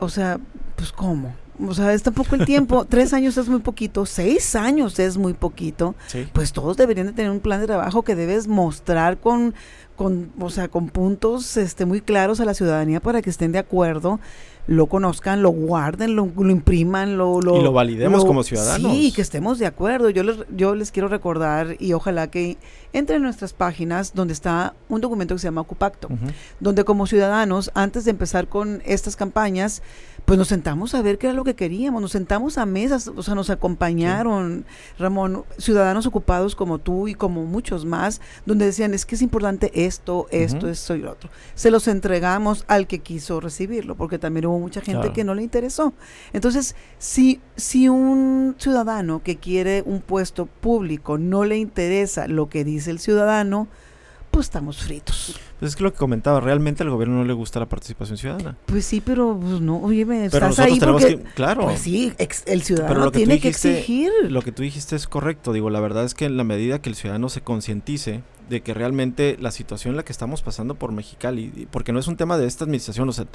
[0.00, 0.40] O sea,
[0.74, 1.32] pues ¿cómo?
[1.64, 2.84] O sea, es tampoco el tiempo.
[2.88, 5.94] Tres años es muy poquito, seis años es muy poquito.
[6.32, 9.54] Pues todos deberían de tener un plan de trabajo que debes mostrar con,
[9.96, 13.58] con, o sea, con puntos este, muy claros a la ciudadanía para que estén de
[13.58, 14.20] acuerdo
[14.66, 18.92] lo conozcan, lo guarden, lo, impriman, lo, lo, Y lo validemos como ciudadanos.
[18.92, 20.08] Sí, que estemos de acuerdo.
[20.08, 22.56] Yo les, yo les quiero recordar y ojalá que
[22.94, 26.08] entre en nuestras páginas donde está un documento que se llama Ocupacto,
[26.60, 29.82] donde como ciudadanos, antes de empezar con estas campañas,
[30.24, 33.22] pues nos sentamos a ver qué era lo que queríamos, nos sentamos a mesas, o
[33.22, 34.64] sea, nos acompañaron,
[34.98, 39.70] Ramón, ciudadanos ocupados como tú y como muchos más, donde decían, es que es importante
[39.74, 41.30] esto, esto, esto y lo otro.
[41.54, 45.42] Se los entregamos al que quiso recibirlo, porque también hubo mucha gente que no le
[45.42, 45.92] interesó.
[46.32, 52.64] Entonces, si, si un ciudadano que quiere un puesto público no le interesa lo que
[52.64, 53.68] dice el ciudadano,
[54.30, 55.38] pues estamos fritos.
[55.64, 58.58] Pues es que lo que comentaba, realmente al gobierno no le gusta la participación ciudadana.
[58.66, 61.62] Pues sí, pero pues no, oye, me estás ahí porque, claro.
[61.62, 62.12] Pues sí,
[62.44, 64.12] el ciudadano tiene que exigir.
[64.28, 66.90] Lo que tú dijiste es correcto, digo, la verdad es que en la medida que
[66.90, 70.92] el ciudadano se concientice de que realmente la situación en la que estamos pasando por
[70.92, 73.26] Mexicali, porque no es un tema de esta administración, o sea,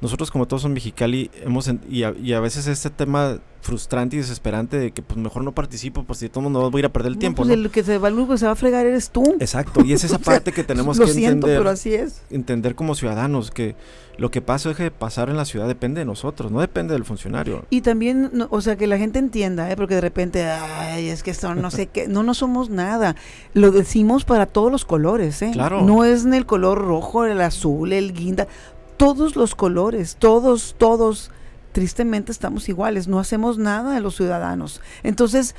[0.00, 4.92] nosotros como todos son Mexicali, hemos y, a, veces este tema frustrante y desesperante de
[4.92, 7.12] que pues mejor no participo, pues si todo el mundo va a ir a perder
[7.12, 7.42] el tiempo.
[7.42, 9.36] Pues el que se va, que se va a fregar eres tú.
[9.40, 12.22] Exacto, y es esa parte que tenemos que siento, pero así es.
[12.30, 13.76] entender como ciudadanos que
[14.18, 17.04] lo que pasa deje de pasar en la ciudad depende de nosotros, no depende del
[17.04, 17.64] funcionario.
[17.70, 19.76] Y también, o sea, que la gente entienda, ¿eh?
[19.76, 23.16] porque de repente, ay, es que son no sé qué, no, no somos nada.
[23.52, 25.50] Lo decimos para todos los colores, ¿eh?
[25.52, 25.82] Claro.
[25.82, 28.48] No es en el color rojo, el azul, el guinda,
[28.96, 31.30] todos los colores, todos, todos,
[31.72, 34.80] tristemente estamos iguales, no hacemos nada de los ciudadanos.
[35.02, 35.54] Entonces,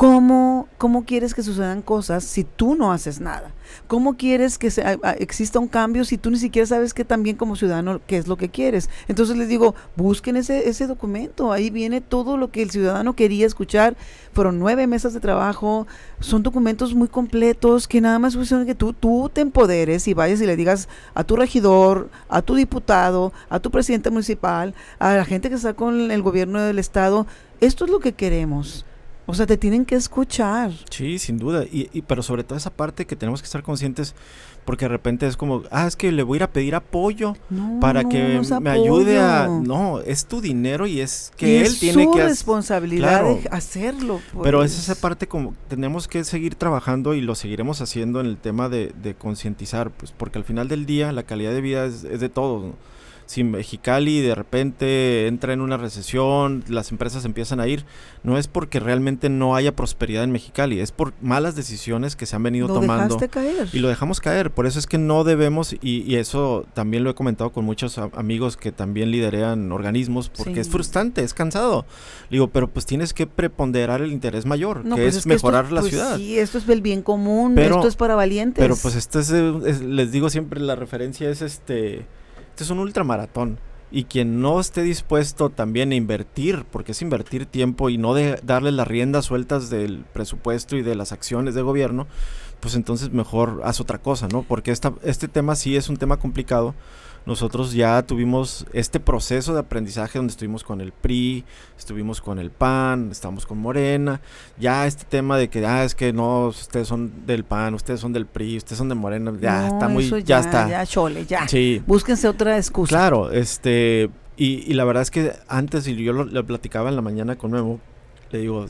[0.00, 3.52] ¿Cómo, ¿Cómo quieres que sucedan cosas si tú no haces nada?
[3.86, 4.82] ¿Cómo quieres que se,
[5.18, 8.38] exista un cambio si tú ni siquiera sabes que también como ciudadano qué es lo
[8.38, 8.88] que quieres?
[9.08, 13.44] Entonces les digo, busquen ese, ese documento, ahí viene todo lo que el ciudadano quería
[13.44, 13.94] escuchar.
[14.32, 15.86] Fueron nueve mesas de trabajo,
[16.18, 20.40] son documentos muy completos que nada más funcionan que tú, tú te empoderes y vayas
[20.40, 25.26] y le digas a tu regidor, a tu diputado, a tu presidente municipal, a la
[25.26, 27.26] gente que está con el gobierno del estado,
[27.60, 28.86] esto es lo que queremos
[29.30, 30.72] o sea, te tienen que escuchar.
[30.90, 31.64] Sí, sin duda.
[31.64, 34.14] Y, y, pero sobre todo esa parte que tenemos que estar conscientes,
[34.64, 37.34] porque de repente es como, ah, es que le voy a ir a pedir apoyo
[37.80, 39.46] para que me ayude a...
[39.46, 42.18] No, es tu dinero y es que él tiene que...
[42.18, 44.20] Es responsabilidad de hacerlo.
[44.42, 48.36] Pero es esa parte como tenemos que seguir trabajando y lo seguiremos haciendo en el
[48.36, 52.02] tema de, de concientizar, pues porque al final del día la calidad de vida es,
[52.02, 52.64] es de todos.
[52.64, 52.90] ¿no?
[53.30, 57.84] Si Mexicali de repente entra en una recesión, las empresas empiezan a ir,
[58.24, 62.34] no es porque realmente no haya prosperidad en Mexicali, es por malas decisiones que se
[62.34, 63.18] han venido tomando.
[63.30, 63.68] Caer.
[63.72, 67.14] Y lo dejamos caer, por eso es que no debemos, y, eso también lo he
[67.14, 71.86] comentado con muchos amigos que también liderean organismos, porque es frustrante, es cansado.
[72.32, 75.92] Digo, pero pues tienes que preponderar el interés mayor, que pues es, mejorar la pues
[75.92, 76.16] ciudad.
[76.16, 78.60] Sí, esto es el bien común, esto es para valientes.
[78.60, 79.30] Pero pues esto es,
[79.82, 82.06] les digo siempre, la referencia es este
[82.64, 83.58] es un ultramaratón.
[83.92, 88.38] Y quien no esté dispuesto también a invertir, porque es invertir tiempo y no de
[88.44, 92.06] darle las riendas sueltas del presupuesto y de las acciones del gobierno,
[92.60, 94.42] pues entonces mejor haz otra cosa, ¿no?
[94.42, 96.74] Porque esta, este tema sí es un tema complicado
[97.26, 101.44] nosotros ya tuvimos este proceso de aprendizaje donde estuvimos con el PRI,
[101.78, 104.20] estuvimos con el PAN, estamos con Morena,
[104.58, 108.12] ya este tema de que, ah, es que no, ustedes son del PAN, ustedes son
[108.12, 110.68] del PRI, ustedes son de Morena, ya está muy, ya, ya, está.
[110.68, 111.46] Ya, chole, ya.
[111.46, 111.82] Sí.
[111.86, 112.88] Búsquense otra excusa.
[112.88, 117.36] Claro, este, y, la verdad es que antes, y yo lo, platicaba en la mañana
[117.36, 117.78] con Memo,
[118.30, 118.66] le digo,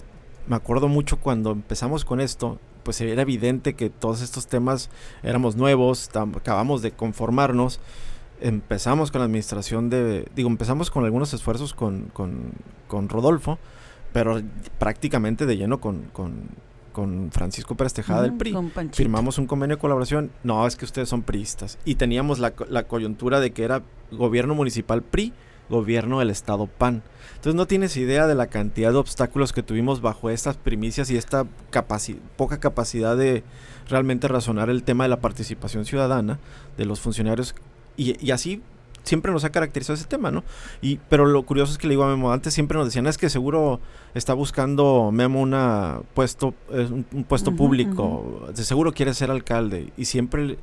[0.49, 4.91] me acuerdo mucho cuando empezamos con esto, pues era evidente que todos estos temas
[5.23, 7.79] éramos nuevos, acabamos de conformarnos
[8.41, 13.59] empezamos con la administración de, digo, empezamos con algunos esfuerzos con, con, Rodolfo,
[14.13, 14.41] pero
[14.79, 16.71] prácticamente de lleno con, con,
[17.31, 18.55] Francisco Pérez Tejada del PRI.
[18.93, 21.79] Firmamos un convenio de colaboración, no, es que ustedes son priistas.
[21.87, 25.33] Y teníamos la, la coyuntura de que era gobierno municipal PRI,
[25.71, 27.03] gobierno del Estado PAN.
[27.31, 31.17] Entonces no tienes idea de la cantidad de obstáculos que tuvimos bajo estas primicias y
[31.17, 31.47] esta
[32.37, 33.45] poca capacidad de
[33.89, 36.39] realmente razonar el tema de la participación ciudadana
[36.77, 37.55] de los funcionarios
[38.01, 38.63] y, así
[39.03, 40.45] siempre nos ha caracterizado ese tema, ¿no?
[40.83, 43.19] Y, pero lo curioso es que le digo a Memo, antes siempre nos decían, es
[43.19, 43.81] que seguro
[44.15, 49.93] está buscando Memo una puesto, un, puesto público, de seguro quiere ser alcalde.
[49.97, 50.59] Y siempre,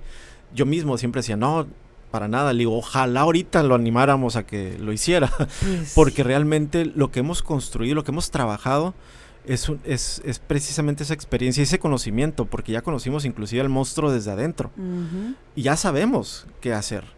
[0.54, 1.68] yo mismo siempre decía, no,
[2.12, 6.86] para nada, le digo, ojalá ahorita lo animáramos a que lo hiciera, pues porque realmente
[6.86, 8.94] lo que hemos construido, lo que hemos trabajado,
[9.46, 14.32] es, es, es, precisamente esa experiencia, ese conocimiento, porque ya conocimos inclusive al monstruo desde
[14.32, 14.72] adentro.
[15.56, 17.17] Y ya sabemos qué hacer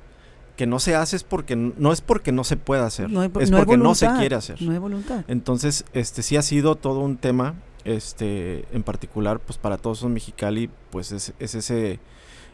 [0.60, 3.78] que no se hace es porque no es porque no se pueda hacer, es porque
[3.78, 4.62] no se quiere hacer.
[4.62, 5.24] No hay voluntad.
[5.30, 7.56] Entonces, este sí ha sido todo un tema,
[7.86, 11.60] este, en particular, pues para todos los Mexicali, pues es, ese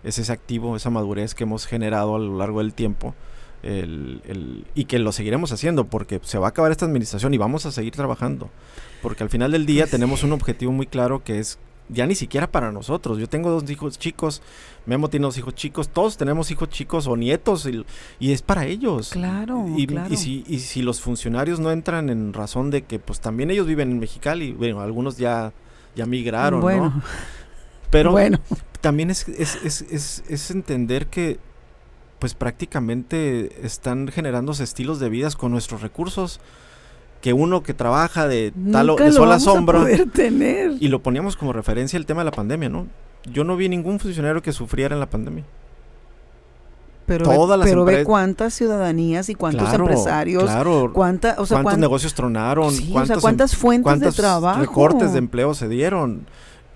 [0.04, 3.16] es ese activo, esa madurez que hemos generado a lo largo del tiempo.
[3.64, 7.72] y que lo seguiremos haciendo porque se va a acabar esta administración y vamos a
[7.72, 8.52] seguir trabajando.
[9.02, 11.58] Porque al final del día pues tenemos un objetivo muy claro que es
[11.90, 13.18] ya ni siquiera para nosotros.
[13.18, 14.42] Yo tengo dos hijos chicos,
[14.86, 17.68] Memo tiene dos hijos chicos, todos tenemos hijos chicos o nietos
[18.20, 19.10] y, es para ellos.
[19.10, 20.14] Claro y, claro.
[20.14, 23.68] y, si, y si los funcionarios no entran en razón de que pues también ellos
[23.68, 25.54] viven en Mexicali, bueno, algunos ya,
[25.96, 27.02] ya migraron, ¿no?
[27.92, 28.40] Pero bueno.
[28.82, 31.40] también es, es, es, es, entender que
[32.20, 36.40] pues prácticamente están generándose estilos de vidas con nuestros recursos
[37.26, 39.84] que uno que trabaja de tal de sol a sombra
[40.80, 42.86] y lo poníamos como referencia el tema de la pandemia, ¿no?
[43.24, 45.44] Yo no vi ningún funcionario que sufriera en la pandemia.
[47.08, 51.80] Pero, Todas ve, pero ve cuántas ciudadanías y cuántos empresarios, claro, cuánta, o sea, cuántos
[51.80, 56.28] negocios tronaron, cuántas fuentes de trabajo, recortes de empleo se dieron.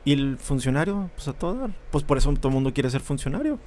[0.03, 3.59] Y el funcionario, pues a todo pues por eso todo el mundo quiere ser funcionario.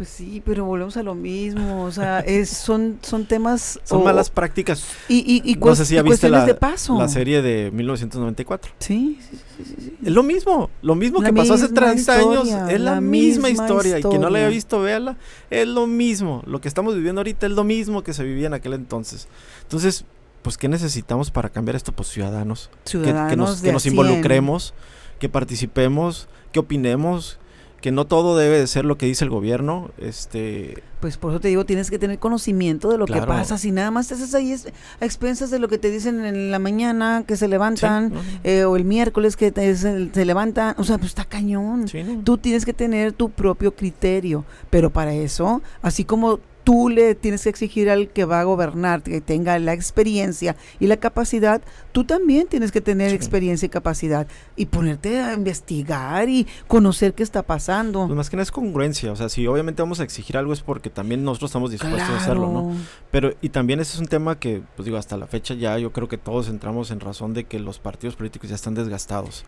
[0.00, 3.78] Pues sí, pero volvemos a lo mismo, o sea, es, son, son temas...
[3.84, 4.82] Son malas prácticas.
[5.10, 6.98] Y, y, y no sé si ya viste la, de paso.
[6.98, 8.72] la serie de 1994.
[8.78, 9.96] Sí, sí, sí, sí.
[10.02, 13.98] Es lo mismo, lo mismo que pasó hace 30 años, es la, misma, historia.
[13.98, 15.18] Y quien no la haya visto, véala,
[15.50, 16.42] es lo mismo.
[16.46, 19.28] Lo que estamos viviendo ahorita es lo mismo que se vivía en aquel entonces.
[19.64, 20.06] Entonces,
[20.40, 21.92] pues, ¿qué necesitamos para cambiar esto?
[21.92, 22.70] Pues ciudadanos.
[22.86, 24.72] Ciudadanos que, nos, que nos involucremos,
[25.18, 27.38] que participemos, que opinemos,
[27.80, 29.90] que no todo debe de ser lo que dice el gobierno.
[29.98, 33.56] Este, pues por eso te digo, tienes que tener conocimiento de lo que pasa.
[33.56, 34.54] Si nada más estás ahí
[35.00, 38.12] a expensas de lo que te dicen en la mañana, que se levantan,
[38.44, 41.86] eh, o el miércoles que se, levantan, o sea, pues está cañón.
[42.24, 46.38] Tú tienes que tener tu propio criterio, pero para eso, así como
[46.70, 50.86] tú le tienes que exigir al que va a gobernar que tenga la experiencia y
[50.86, 51.60] la capacidad,
[51.90, 57.24] tú también tienes que tener experiencia y capacidad y ponerte a investigar y conocer qué
[57.24, 58.06] está pasando.
[58.06, 60.60] Pues más que nada es congruencia, o sea, si obviamente vamos a exigir algo es
[60.60, 62.76] porque también nosotros estamos dispuestos a hacerlo, ¿no?
[63.10, 65.90] Pero y también ese es un tema que, pues digo, hasta la fecha ya yo
[65.90, 69.44] creo que todos entramos en razón de que los partidos políticos ya están desgastados.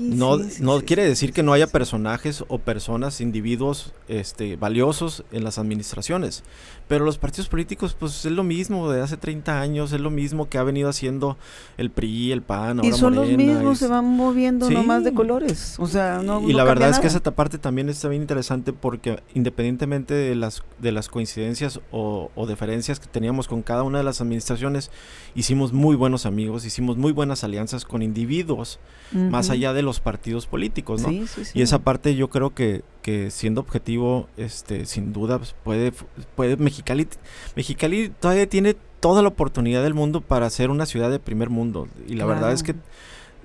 [0.00, 5.58] no no quiere decir que no haya personajes o personas, individuos este, valiosos en las
[5.58, 6.42] administraciones
[6.88, 10.48] pero los partidos políticos, pues es lo mismo de hace 30 años, es lo mismo
[10.48, 11.36] que ha venido haciendo
[11.78, 15.76] el PRI, el PAN, ahora Y son los mismos, se van moviendo nomás de colores.
[15.78, 16.48] O sea, no.
[16.48, 20.62] Y la verdad es que esa parte también está bien interesante porque independientemente de las,
[20.78, 24.90] de las coincidencias o, o diferencias que teníamos con cada una de las administraciones,
[25.34, 28.78] hicimos muy buenos amigos, hicimos muy buenas alianzas con individuos,
[29.12, 31.12] más allá de los partidos políticos, ¿no?
[31.12, 35.92] Y esa parte yo creo que, que siendo objetivo, este, sin duda, pues, puede,
[36.36, 37.06] puede Mexicali,
[37.54, 41.86] Mexicali todavía tiene toda la oportunidad del mundo para ser una ciudad de primer mundo.
[42.08, 42.74] Y la verdad es que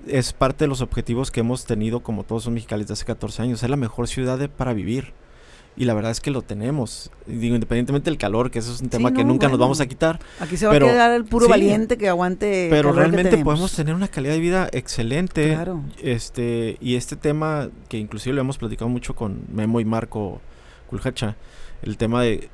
[0.07, 3.41] es parte de los objetivos que hemos tenido como todos son Mexicali desde hace 14
[3.41, 5.11] años, es la mejor ciudad para vivir
[5.75, 7.09] y la verdad es que lo tenemos.
[7.25, 10.19] Digo, independientemente del calor, que eso es un tema que nunca nos vamos a quitar.
[10.39, 12.67] Aquí se va a quedar el puro valiente que aguante.
[12.69, 15.53] Pero realmente podemos tener una calidad de vida excelente.
[15.53, 15.81] Claro.
[16.01, 20.41] Este, y este tema, que inclusive lo hemos platicado mucho con Memo y Marco
[20.89, 21.35] Culhacha,
[21.81, 22.49] el tema de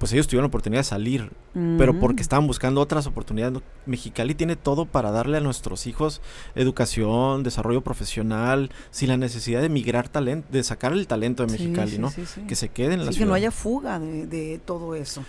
[0.00, 3.60] pues ellos tuvieron la oportunidad de salir, pero porque estaban buscando otras oportunidades.
[3.84, 6.22] Mexicali tiene todo para darle a nuestros hijos
[6.54, 11.98] educación, desarrollo profesional, sin la necesidad de migrar talento, de sacar el talento de Mexicali,
[11.98, 12.10] ¿no?
[12.48, 13.26] que se queden en la ciudad.
[13.26, 15.22] Que no haya fuga de, todo eso.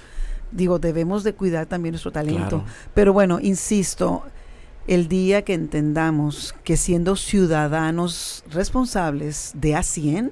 [0.54, 2.64] Digo, debemos de cuidar también nuestro talento.
[2.94, 4.24] Pero bueno, insisto,
[4.88, 10.32] el día que entendamos que siendo ciudadanos responsables de a 100,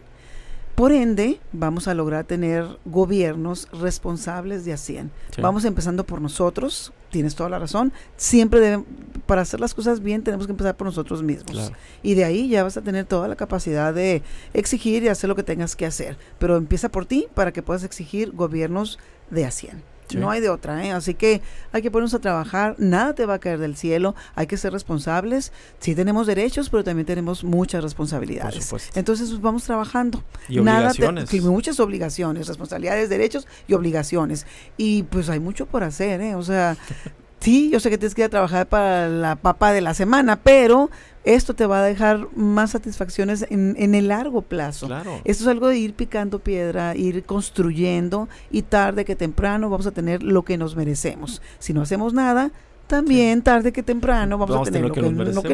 [0.80, 5.12] por ende, vamos a lograr tener gobiernos responsables de ASEAN.
[5.42, 7.92] Vamos empezando por nosotros, tienes toda la razón.
[8.16, 8.86] Siempre deben,
[9.26, 11.74] para hacer las cosas bien tenemos que empezar por nosotros mismos.
[12.02, 14.24] Y de ahí ya vas a tener toda la capacidad de
[14.54, 16.18] exigir y hacer lo que tengas que hacer.
[16.38, 19.00] Pero empieza por ti para que puedas exigir gobiernos
[19.32, 19.84] de ASEAN.
[20.18, 20.92] No hay de otra, ¿eh?
[20.92, 21.42] Así que
[21.72, 24.74] hay que ponernos a trabajar, nada te va a caer del cielo, hay que ser
[24.74, 25.52] responsables.
[25.80, 28.74] Sí tenemos derechos, pero también tenemos muchas responsabilidades.
[28.96, 30.24] Entonces pues, vamos trabajando.
[30.48, 31.34] Y obligaciones.
[31.44, 34.46] muchas obligaciones, responsabilidades, derechos y obligaciones.
[34.78, 36.36] Y pues hay mucho por hacer, ¿eh?
[36.36, 36.78] O sea,
[37.40, 40.38] sí, yo sé que tienes que ir a trabajar para la papa de la semana,
[40.38, 40.90] pero
[41.24, 44.88] esto te va a dejar más satisfacciones en, en el largo plazo.
[45.26, 49.92] Esto es algo de ir picando piedra, ir construyendo y tarde que temprano vamos a
[49.92, 51.42] tener lo que nos merecemos.
[51.60, 52.52] Si no hacemos nada,
[52.90, 55.02] también tarde que temprano vamos, a tener, lo, que,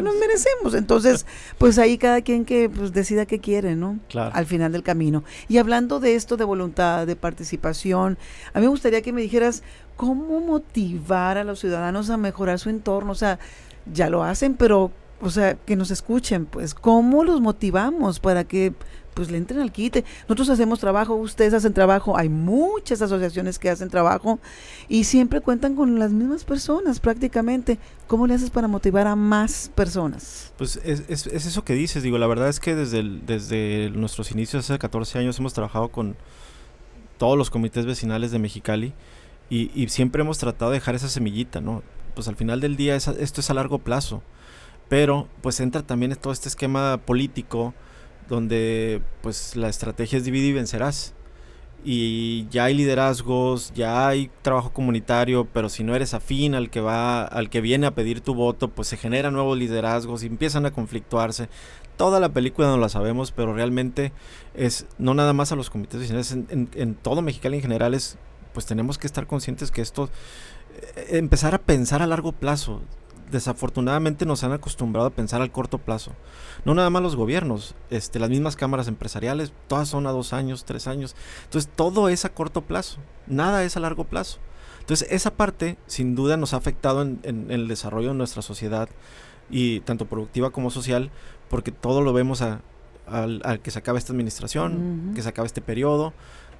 [0.02, 0.74] nos merecemos.
[0.74, 1.26] Entonces,
[1.58, 4.00] pues ahí cada quien que pues, decida qué quiere, ¿no?
[4.14, 5.22] Al final del camino.
[5.46, 8.16] Y hablando de esto de voluntad, de participación,
[8.54, 9.62] a mí me gustaría que me dijeras
[9.96, 13.12] cómo motivar a los ciudadanos a mejorar su entorno.
[13.12, 13.38] O sea,
[13.92, 18.72] ya lo hacen, pero, o sea, que nos escuchen, pues, ¿cómo los motivamos para que
[19.16, 20.04] pues le entren al quite.
[20.24, 24.38] Nosotros hacemos trabajo, ustedes hacen trabajo, hay muchas asociaciones que hacen trabajo
[24.88, 27.78] y siempre cuentan con las mismas personas prácticamente.
[28.08, 30.52] ¿Cómo le haces para motivar a más personas?
[30.58, 34.68] Pues es, es, eso que dices, digo, la verdad es que desde, desde nuestros inicios,
[34.68, 36.14] hace 14 años, hemos trabajado con
[37.16, 38.92] todos los comités vecinales de Mexicali
[39.48, 41.82] y, y siempre hemos tratado de dejar esa semillita, ¿no?
[42.14, 44.22] Pues al final del día esto es a largo plazo,
[44.90, 47.72] pero pues entra también todo este esquema político,
[48.28, 51.14] donde pues la estrategia es dividir y vencerás.
[51.84, 56.80] Y ya hay liderazgos, ya hay trabajo comunitario, pero si no eres afín al que
[56.80, 60.66] va, al que viene a pedir tu voto, pues se generan nuevos liderazgos y empiezan
[60.66, 61.48] a conflictuarse.
[61.96, 64.12] Toda la película no la sabemos, pero realmente
[64.54, 68.18] es no nada más a los comités vecinales, en, en, todo Mexicali en general es,
[68.52, 70.10] pues tenemos que estar conscientes que esto,
[70.96, 72.82] eh, empezar a pensar a largo plazo
[73.30, 76.12] desafortunadamente nos han acostumbrado a pensar al corto plazo.
[76.64, 80.64] No nada más los gobiernos, este, las mismas cámaras empresariales, todas son a dos años,
[80.64, 81.14] tres años.
[81.44, 84.38] Entonces todo es a corto plazo, nada es a largo plazo.
[84.80, 88.88] Entonces esa parte sin duda nos ha afectado en, el desarrollo de nuestra sociedad
[89.50, 91.10] y tanto productiva como social,
[91.50, 92.60] porque todo lo vemos a,
[93.06, 96.12] al, que se acabe esta administración, que se acabe este periodo.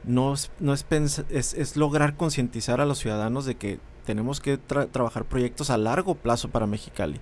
[0.04, 0.86] No, no es,
[1.30, 6.14] es, es lograr concientizar a los ciudadanos de que tenemos que trabajar proyectos a largo
[6.14, 7.20] plazo para Mexicali.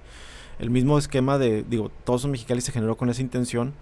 [0.61, 3.75] El mismo esquema de, digo, todos Mexicali se generó con esa intención.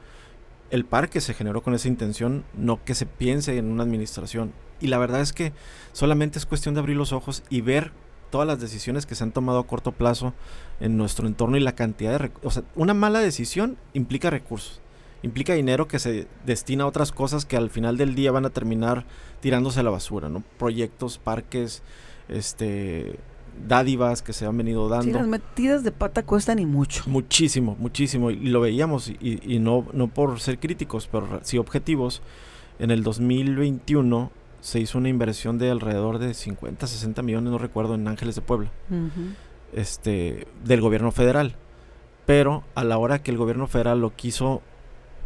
[0.72, 4.54] el parque se generó con esa intención, no que se piense en una administración.
[4.80, 5.52] Y la verdad es que
[5.92, 7.92] solamente es cuestión de abrir los ojos y ver
[8.30, 10.32] todas las decisiones que se han tomado a corto plazo
[10.80, 12.32] en nuestro entorno y la cantidad de...
[12.42, 14.80] O sea, una mala decisión implica recursos,
[15.22, 18.50] implica dinero que se destina a otras cosas que al final del día van a
[18.50, 19.04] terminar
[19.40, 20.42] tirándose a la basura, ¿no?
[20.58, 21.82] Proyectos, parques,
[22.36, 23.18] este
[23.68, 25.04] dádivas que se han venido dando.
[25.04, 27.04] Sí, las metidas de pata cuestan y mucho.
[27.06, 28.30] Muchísimo, muchísimo.
[28.30, 32.22] Y lo veíamos, y, y no, no por ser críticos, pero sí objetivos.
[32.78, 34.30] En el 2021
[34.62, 38.42] se hizo una inversión de alrededor de 50, 60 millones, no recuerdo, en Ángeles de
[38.42, 38.70] Puebla,
[39.72, 41.56] este, del gobierno federal.
[42.26, 44.62] Pero a la hora que el gobierno federal lo quiso,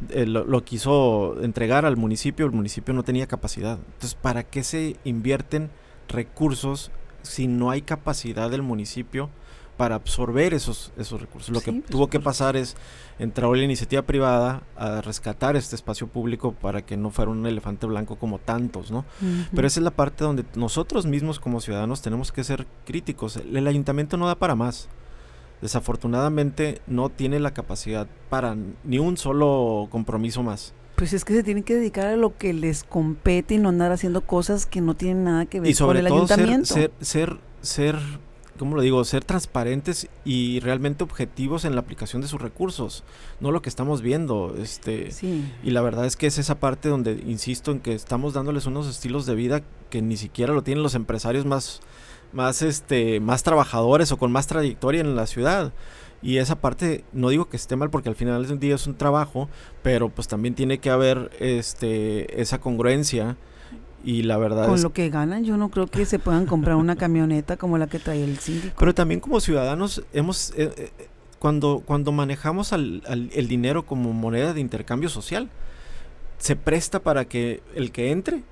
[0.09, 3.79] eh, lo, quiso entregar al municipio, el municipio no tenía capacidad.
[3.79, 5.69] Entonces, ¿para qué se invierten
[6.09, 6.91] recursos
[7.23, 9.31] si no hay capacidad del municipio
[9.77, 11.51] para absorber esos, esos recursos.
[11.51, 12.77] Lo que tuvo que pasar es
[13.19, 17.87] entrar la iniciativa privada a rescatar este espacio público para que no fuera un elefante
[17.87, 19.05] blanco como tantos, ¿no?
[19.55, 23.37] Pero esa es la parte donde nosotros mismos como ciudadanos tenemos que ser críticos.
[23.37, 24.89] El, ayuntamiento no da para más.
[25.61, 30.75] Desafortunadamente no tiene la capacidad para ni un solo compromiso más.
[30.97, 33.93] Pues es que se tienen que dedicar a lo que les compete y no andar
[33.93, 36.67] haciendo cosas que no tienen nada que ver con el ayuntamiento.
[36.67, 37.99] Ser, ser, ser
[38.57, 39.05] ¿cómo lo digo?
[39.05, 43.05] Ser transparentes y realmente objetivos en la aplicación de sus recursos,
[43.41, 44.57] no lo que estamos viendo.
[44.59, 45.11] Este,
[45.63, 48.89] Y la verdad es que es esa parte donde insisto en que estamos dándoles unos
[48.89, 51.81] estilos de vida que ni siquiera lo tienen los empresarios más,
[52.33, 55.73] más, este, más trabajadores o con más trayectoria en la ciudad.
[56.23, 58.97] Y esa parte, no digo que esté mal porque al final del día es un
[58.97, 59.49] trabajo,
[59.83, 63.37] pero pues también tiene que haber este, esa congruencia
[64.05, 66.97] y la verdad Con lo que ganan, yo no creo que se puedan comprar una
[66.97, 68.77] camioneta como la que trae el síndico.
[68.79, 70.91] Pero también como ciudadanos, hemos eh, eh,
[71.39, 75.51] cuando, cuando manejamos al, el dinero como moneda de intercambio social,
[76.39, 78.43] se presta para que el que entre,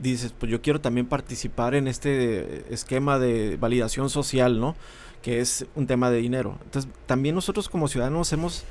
[0.00, 4.76] dices, pues yo quiero también participar en este esquema de validación social, ¿no?
[5.22, 6.58] Que es un tema de dinero.
[6.64, 8.64] Entonces, también nosotros como ciudadanos hemos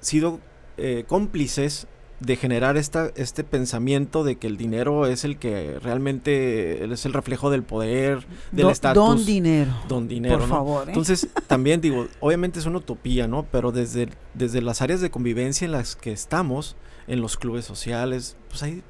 [0.00, 0.40] sido
[0.76, 1.88] eh, cómplices
[2.20, 7.12] de generar esta, este pensamiento de que el dinero es el que realmente es el
[7.12, 9.04] reflejo del poder, del estatus.
[9.04, 9.72] Don dinero.
[9.88, 10.38] Don dinero.
[10.38, 10.88] Por favor.
[10.88, 10.92] ¿eh?
[10.92, 13.44] Entonces, también digo, obviamente es una utopía, ¿no?
[13.52, 18.36] Pero desde, desde las áreas de convivencia en las que estamos, en los clubes sociales,
[18.48, 18.82] pues hay,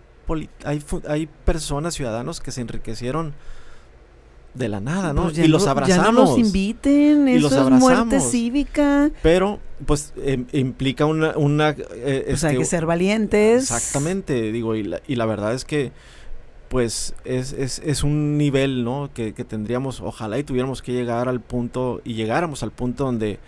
[0.65, 3.35] hay, hay personas, ciudadanos que se enriquecieron
[4.57, 5.25] de la nada, ¿no?
[5.25, 6.07] Pues y los abrazamos.
[6.07, 9.11] Ya no los inviten, eso es muerte cívica.
[9.23, 11.37] Pero, pues, em, implica una...
[11.37, 13.65] una eh, pues hay este, que ser valientes.
[13.65, 15.93] Exactamente, digo, y la, y la verdad es que,
[16.69, 19.11] pues, es, es, es un nivel, ¿no?
[19.13, 23.39] Que, que, tendríamos, ojalá y tuviéramos que llegar al punto, y llegáramos al punto donde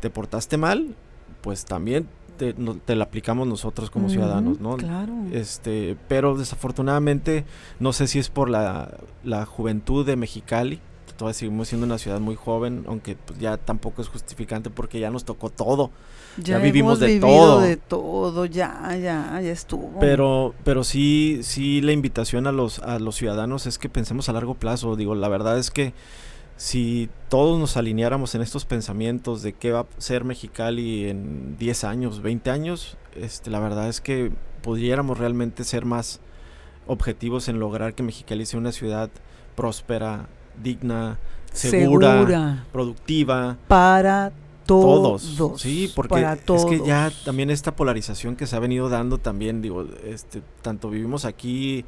[0.00, 0.94] te portaste mal,
[1.40, 4.76] pues también te, la aplicamos nosotros como ciudadanos, ¿no?
[4.76, 5.12] Claro.
[5.32, 7.44] Este, pero desafortunadamente,
[7.80, 10.80] no sé si es por la, la juventud de Mexicali,
[11.16, 15.10] todavía seguimos siendo una ciudad muy joven, aunque pues, ya tampoco es justificante porque ya
[15.10, 15.90] nos tocó todo.
[16.42, 17.60] Ya, vivimos de todo.
[17.60, 20.00] de todo, ya, ya, ya estuvo.
[20.00, 24.32] Pero, pero sí, sí la invitación a los, a los ciudadanos es que pensemos a
[24.32, 24.96] largo plazo.
[24.96, 25.94] Digo, la verdad es que
[26.56, 31.84] si todos nos alineáramos en estos pensamientos de qué va a ser Mexicali en 10
[31.84, 34.32] años, 20 años, este, la verdad es que
[34.62, 36.20] pudiéramos realmente ser más
[36.86, 39.10] objetivos en lograr que Mexicali sea una ciudad
[39.56, 40.28] próspera,
[40.62, 41.18] digna,
[41.52, 43.56] segura, productiva.
[43.68, 44.32] Para
[44.66, 45.22] todos.
[45.56, 49.86] Sí, porque es que ya también esta polarización que se ha venido dando también, digo,
[50.04, 51.84] este, tanto vivimos aquí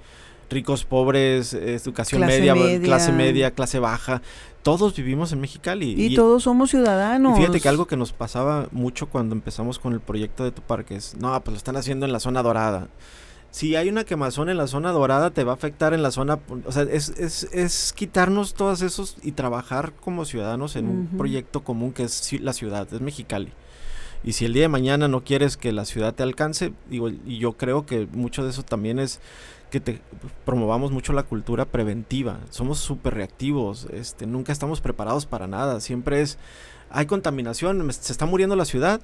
[0.50, 4.22] ricos, pobres, educación media, clase media, clase baja
[4.66, 5.94] todos vivimos en Mexicali.
[5.96, 7.38] Y, todos somos ciudadanos.
[7.38, 10.96] fíjate que algo que nos pasaba mucho cuando empezamos con el proyecto de tu parque
[10.96, 12.88] es, no, pues lo están haciendo en la zona dorada.
[13.52, 16.40] Si hay una quemazón en la zona dorada, te va a afectar en la zona...
[16.66, 21.62] O sea, es, es, es quitarnos todos esos y trabajar como ciudadanos en un proyecto
[21.62, 23.52] común que es la ciudad, es Mexicali.
[24.24, 27.38] Y si el día de mañana no quieres que la ciudad te alcance, digo, y
[27.38, 29.20] yo creo que mucho de eso también es
[29.70, 30.00] que te
[30.44, 32.38] promovamos mucho la cultura preventiva.
[32.50, 35.80] Somos súper reactivos, este, nunca estamos preparados para nada.
[35.80, 36.38] Siempre es,
[36.90, 39.00] hay contaminación, se está muriendo la ciudad.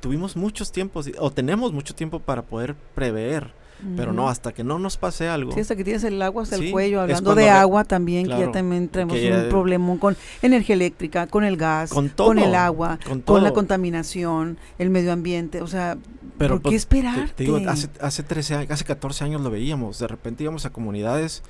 [0.00, 3.52] Tuvimos muchos tiempos, o tenemos mucho tiempo para poder prever
[3.96, 5.52] pero no, hasta que no nos pase algo.
[5.52, 7.00] Sí, hasta que tienes el agua hasta el cuello.
[7.00, 11.56] Hablando de agua también, que ya también tenemos un problema con energía eléctrica, con el
[11.56, 15.60] gas, con, el agua, con, la contaminación, el medio ambiente.
[15.62, 15.98] O sea,
[16.38, 17.30] pero, ¿por qué pues, esperar?
[17.30, 19.98] Te, digo, hace, hace, 13, hace 14 años lo veíamos.
[19.98, 21.42] De repente íbamos a comunidades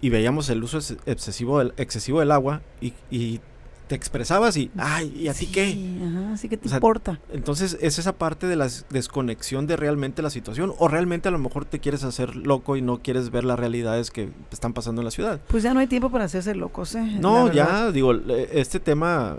[0.00, 3.40] y veíamos el uso excesivo del, excesivo del agua y, y
[3.86, 5.98] te expresabas y, ay, ¿y a ti qué?
[6.06, 7.20] Ajá, sí que te importa.
[7.32, 11.38] Entonces es esa parte de la desconexión de realmente la situación o realmente a lo
[11.38, 15.04] mejor te quieres hacer loco y no quieres ver las realidades que están pasando en
[15.04, 15.40] la ciudad.
[15.48, 17.18] Pues ya no hay tiempo para hacerse locos, ¿eh?
[17.20, 18.12] No, ya, digo,
[18.52, 19.38] este tema,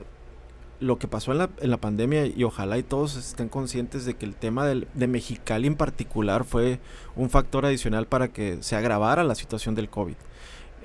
[0.79, 4.13] lo que pasó en la, en la pandemia y ojalá y todos estén conscientes de
[4.13, 6.79] que el tema del, de Mexicali en particular fue
[7.15, 10.15] un factor adicional para que se agravara la situación del COVID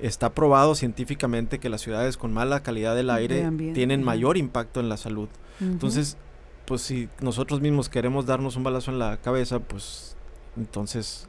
[0.01, 4.89] está probado científicamente que las ciudades con mala calidad del aire tienen mayor impacto en
[4.89, 5.29] la salud.
[5.59, 6.17] Entonces,
[6.65, 10.15] pues si nosotros mismos queremos darnos un balazo en la cabeza, pues
[10.57, 11.27] entonces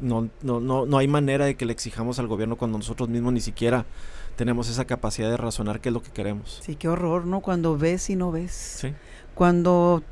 [0.00, 3.32] no, no, no, no hay manera de que le exijamos al gobierno cuando nosotros mismos
[3.32, 3.86] ni siquiera
[4.36, 6.60] tenemos esa capacidad de razonar qué es lo que queremos.
[6.62, 7.40] Sí, qué horror, ¿no?
[7.40, 8.52] Cuando ves y no ves.
[8.52, 8.92] Sí.
[9.34, 10.02] Cuando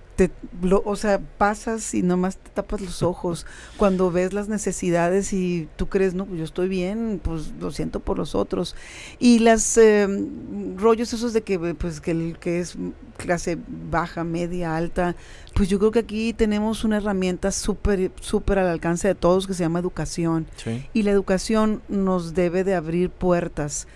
[0.85, 3.47] o sea, pasas y nomás te tapas los ojos.
[3.77, 8.01] Cuando ves las necesidades y tú crees, no, pues yo estoy bien, pues lo siento
[8.01, 8.75] por los otros.
[9.19, 12.77] Y las em, rollos esos de que, pues, que el que es
[13.17, 13.59] clase
[13.91, 15.15] baja, media, alta,
[15.55, 19.55] pues yo creo que aquí tenemos una herramienta súper, súper al alcance de todos que
[19.55, 20.47] se llama educación.
[20.93, 23.87] Y la educación nos debe de abrir puertas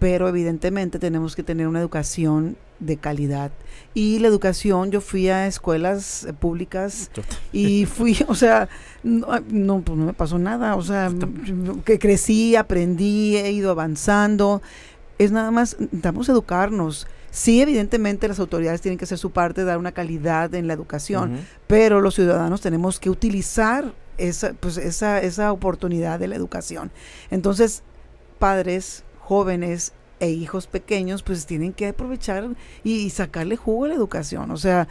[0.00, 3.52] pero evidentemente tenemos que tener una educación de calidad.
[3.94, 7.10] Y la educación, yo fui a escuelas eh, públicas
[7.52, 8.68] y fui, o sea,
[9.02, 9.26] no,
[9.82, 11.12] pues no me pasó nada, o sea,
[11.84, 14.62] que crecí, aprendí, he ido avanzando.
[15.18, 17.06] Es nada más, necesitamos educarnos.
[17.30, 21.38] Sí, evidentemente las autoridades tienen que hacer su parte, dar una calidad en la educación,
[21.68, 26.90] pero los ciudadanos tenemos que utilizar esa, pues esa, esa oportunidad de la educación.
[27.30, 27.84] Entonces,
[28.40, 32.48] padres, jóvenes e hijos pequeños, pues tienen que aprovechar
[32.84, 34.50] y, sacarle jugo a la educación.
[34.50, 34.86] O sea,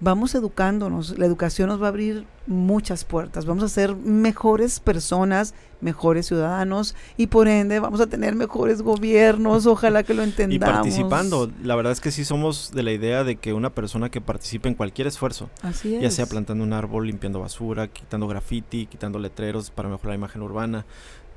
[0.00, 5.54] vamos educándonos, la educación nos va a abrir muchas puertas, vamos a ser mejores personas,
[5.80, 10.68] mejores ciudadanos y por ende vamos a tener mejores gobiernos, ojalá que lo entendamos.
[10.68, 14.10] Y participando, la verdad es que sí somos de la idea de que una persona
[14.10, 15.48] que participe en cualquier esfuerzo,
[15.82, 20.42] ya sea plantando un árbol, limpiando basura, quitando graffiti, quitando letreros para mejorar la imagen
[20.42, 20.84] urbana,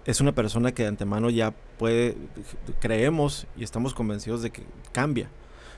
[0.08, 2.18] es una persona que de antemano ya puede,
[2.80, 5.30] creemos y estamos convencidos de que cambia.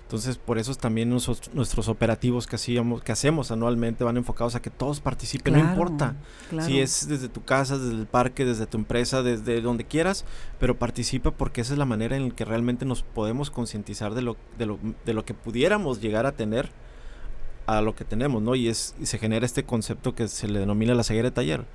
[0.04, 4.72] Entonces, por eso también nuestros operativos que, hacíamos, que hacemos anualmente van enfocados a que
[4.72, 6.16] todos participen, no importa.
[6.62, 10.26] Si es desde tu casa, desde el parque, desde tu empresa, desde donde quieras,
[10.60, 14.24] pero participa porque esa es la manera en la que realmente nos podemos concientizar de
[14.24, 16.72] lo, de, lo, de lo que pudiéramos llegar a tener
[17.70, 18.56] a lo que tenemos, ¿no?
[18.56, 21.66] Y, es, y se genera este concepto que se le denomina la ceguera de taller.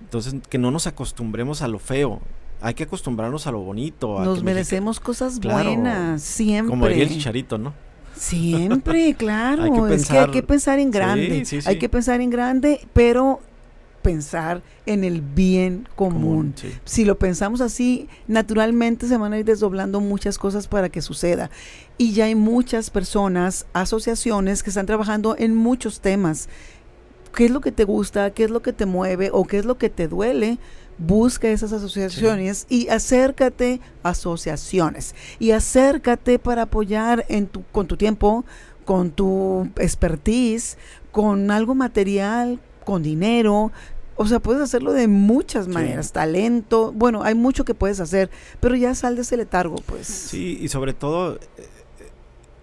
[0.00, 2.20] Entonces, que no nos acostumbremos a lo feo.
[2.60, 4.20] Hay que acostumbrarnos a lo bonito.
[4.24, 6.70] nos merecemos cosas buenas, siempre.
[6.70, 7.72] Como diría el chicharito, ¿no?
[8.16, 9.86] Siempre, claro.
[9.88, 11.44] es que hay que pensar en grande.
[11.66, 13.40] Hay que pensar en grande, pero
[14.02, 16.54] pensar en el bien común.
[16.84, 21.50] Si lo pensamos así, naturalmente se van a ir desdoblando muchas cosas para que suceda.
[21.98, 26.48] Y ya hay muchas personas, asociaciones que están trabajando en muchos temas.
[27.34, 28.30] ¿Qué es lo que te gusta?
[28.32, 29.30] ¿Qué es lo que te mueve?
[29.32, 30.58] ¿O qué es lo que te duele?
[30.98, 35.14] Busca esas asociaciones y acércate a asociaciones.
[35.38, 38.44] Y acércate para apoyar en tu, con tu tiempo,
[38.84, 40.76] con tu expertise,
[41.10, 43.72] con algo material, con dinero,
[44.16, 48.30] o sea, puedes hacerlo de muchas maneras, talento, bueno, hay mucho que puedes hacer,
[48.60, 50.06] pero ya sal de ese letargo, pues.
[50.06, 51.40] Sí, y sobre todo, eh,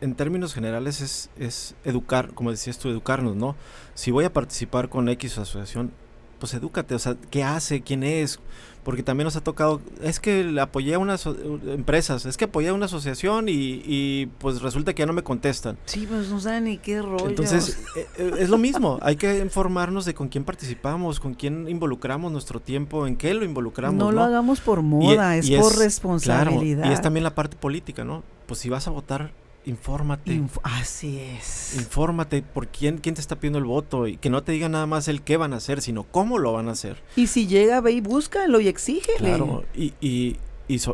[0.01, 3.55] en términos generales, es, es educar, como decías tú, educarnos, ¿no?
[3.93, 5.91] Si voy a participar con X asociación,
[6.39, 7.81] pues edúcate, o sea, ¿qué hace?
[7.81, 8.39] ¿Quién es?
[8.83, 12.73] porque también nos ha tocado, es que apoyé a unas empresas, es que apoyé a
[12.73, 15.77] una asociación y, pues resulta que ya no me contestan.
[15.85, 17.27] Sí, pues no saben ni qué rollo.
[17.27, 21.67] Entonces, eh, eh, es lo mismo, hay que informarnos de con quién participamos, con quién
[21.69, 23.97] involucramos nuestro tiempo, en qué lo involucramos.
[23.99, 26.89] No, lo hagamos por moda, es, por responsabilidad.
[26.89, 28.23] y es también la parte política, ¿no?
[28.47, 29.31] Pues si vas a votar,
[29.65, 30.41] infórmate.
[30.63, 31.75] así es.
[31.77, 34.85] Infórmate por quién, quién te está pidiendo el voto y que no te diga nada
[34.85, 37.01] más el qué van a hacer, sino cómo lo van a hacer.
[37.15, 39.17] Y si llega, ve y búscalo y exígele.
[39.17, 40.37] Claro, y, y,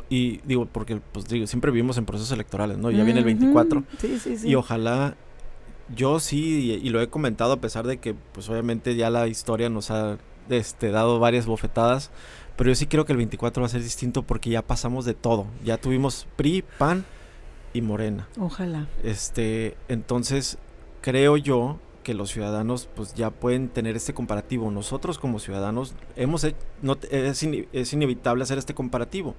[0.09, 2.91] y, digo, porque pues digo, siempre vivimos en procesos electorales, ¿no?
[2.91, 3.83] Ya viene el 24.
[3.99, 4.47] Sí, sí, sí.
[4.47, 5.15] Y ojalá,
[5.93, 9.69] yo sí, y, lo he comentado a pesar de que pues obviamente ya la historia
[9.69, 10.17] nos ha
[10.49, 12.11] este, dado varias bofetadas,
[12.55, 15.13] pero yo sí creo que el 24 va a ser distinto porque ya pasamos de
[15.13, 15.47] todo.
[15.63, 17.05] Ya tuvimos PRI, PAN,
[17.75, 18.27] y Morena.
[18.39, 18.87] Ojalá.
[19.03, 20.57] Este, entonces
[21.01, 24.71] creo yo que los ciudadanos pues ya pueden tener este comparativo.
[24.71, 26.47] Nosotros como ciudadanos hemos
[26.81, 29.35] no, es, es, inevitable hacer este comparativo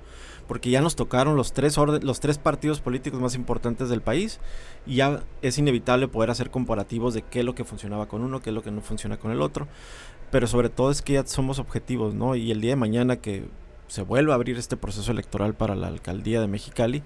[0.49, 4.41] porque ya nos tocaron los tres los tres partidos políticos más importantes del país
[4.85, 8.43] y ya es inevitable poder hacer comparativos de qué es lo que funcionaba con uno,
[8.43, 9.67] qué es lo que no funciona con el otro.
[10.31, 12.35] Pero sobre todo es que ya somos objetivos, ¿no?
[12.35, 13.49] Y el día de mañana que
[13.89, 17.03] se vuelva a abrir este proceso electoral para la alcaldía de Mexicali,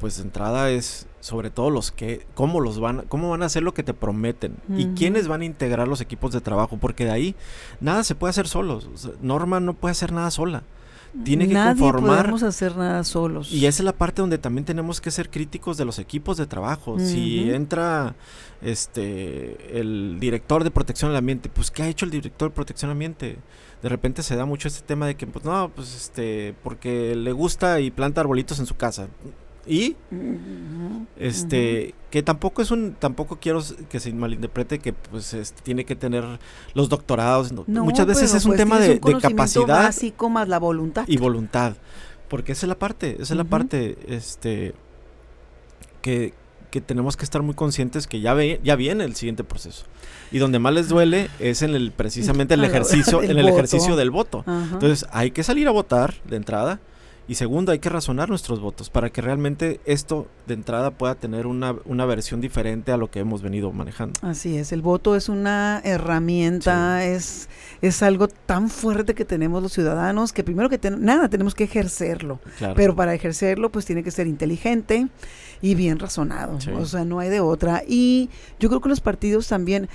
[0.00, 3.62] pues de entrada es sobre todo los que, cómo los van, cómo van a hacer
[3.62, 7.12] lo que te prometen y quiénes van a integrar los equipos de trabajo, porque de
[7.12, 7.34] ahí
[7.80, 8.88] nada se puede hacer solos.
[9.22, 10.64] Norma no puede hacer nada sola.
[11.22, 12.22] Tiene que Nadie conformar.
[12.22, 13.52] podemos hacer nada solos.
[13.52, 16.46] Y esa es la parte donde también tenemos que ser críticos de los equipos de
[16.46, 16.98] trabajo.
[16.98, 18.16] Si entra
[18.60, 22.88] este el director de protección del ambiente, pues ¿qué ha hecho el director de protección
[22.88, 23.38] del ambiente?
[23.80, 27.32] De repente se da mucho este tema de que pues no, pues este porque le
[27.32, 29.08] gusta y planta arbolitos en su casa.
[29.66, 29.96] Y
[31.16, 35.96] este que tampoco es un tampoco quiero que se malinterprete que pues este, tiene que
[35.96, 36.24] tener
[36.74, 40.60] los doctorados muchas veces es un pues, tema de, un de capacidad básico más la
[40.60, 41.04] voluntad.
[41.08, 41.74] y voluntad
[42.28, 44.74] porque esa es la parte esa es la parte este
[46.04, 46.34] que,
[46.70, 49.86] que tenemos que estar muy conscientes que ya ve, ya viene el siguiente proceso.
[50.30, 54.10] Y donde más les duele es en el precisamente el ejercicio en el ejercicio del
[54.10, 54.44] voto.
[54.46, 56.80] Entonces hay que salir a votar de entrada
[57.26, 61.46] y segundo, hay que razonar nuestros votos para que realmente esto de entrada pueda tener
[61.46, 64.20] una, una versión diferente a lo que hemos venido manejando.
[64.22, 67.48] Así es, el voto es una herramienta, es,
[67.80, 72.40] es algo tan fuerte que tenemos los ciudadanos que primero que nada tenemos que ejercerlo.
[72.76, 75.08] Pero para ejercerlo pues tiene que ser inteligente
[75.62, 76.58] y bien razonado.
[76.76, 77.82] O sea, no hay de otra.
[77.88, 78.28] Y
[78.60, 79.88] yo creo que los partidos también,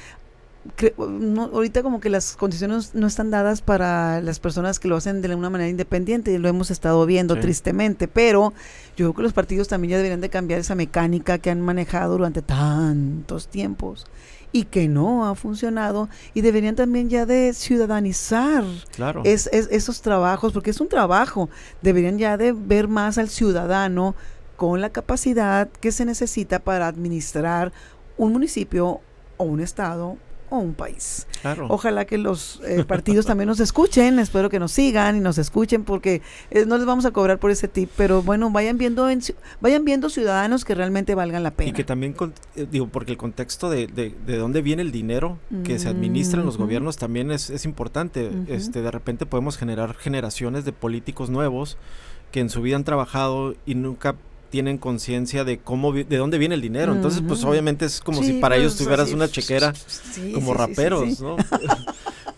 [0.97, 5.34] ahorita como que las condiciones no están dadas para las personas que lo hacen de
[5.34, 8.53] una manera independiente y lo hemos estado viendo tristemente, pero
[8.97, 12.18] yo creo que los partidos también ya deberían de cambiar esa mecánica que han manejado
[12.18, 14.05] durante tantos tiempos
[14.51, 18.64] y que no ha funcionado y deberían también ya de ciudadanizar
[19.24, 21.49] es, esos trabajos, porque es un trabajo,
[21.82, 24.16] deberían ya de ver más al ciudadano
[24.57, 27.72] con la capacidad que se necesita para administrar
[28.18, 28.99] un municipio
[29.38, 30.18] o un estado
[30.50, 31.28] o un país.
[31.70, 35.84] Ojalá que los eh, partidos también nos escuchen, espero que nos sigan y nos escuchen
[35.84, 36.22] porque
[36.52, 39.08] eh, no les vamos a cobrar por ese tip, pero bueno, vayan viendo
[39.62, 41.70] vayan viendo ciudadanos que realmente valgan la pena.
[41.70, 42.16] Y que también,
[42.56, 46.45] eh, digo, porque el contexto de, de, dónde viene el dinero que se administra en
[46.45, 48.32] los gobiernos también es, es importante.
[48.47, 51.78] este De repente podemos generar generaciones de políticos nuevos
[52.32, 54.16] que en su vida han trabajado y nunca
[54.50, 56.93] tienen conciencia de cómo de dónde viene el dinero.
[56.93, 59.74] Entonces, pues obviamente es como si para ellos tuvieras una chequera
[60.34, 61.38] como raperos, ¿no?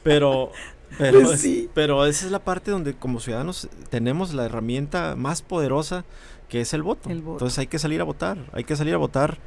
[0.04, 0.52] pero
[0.98, 6.06] pero, pues pero esa es la parte donde como ciudadanos tenemos la herramienta más poderosa
[6.50, 7.10] que es el voto.
[7.10, 9.38] Entonces hay que salir a votar, hay que salir a votar.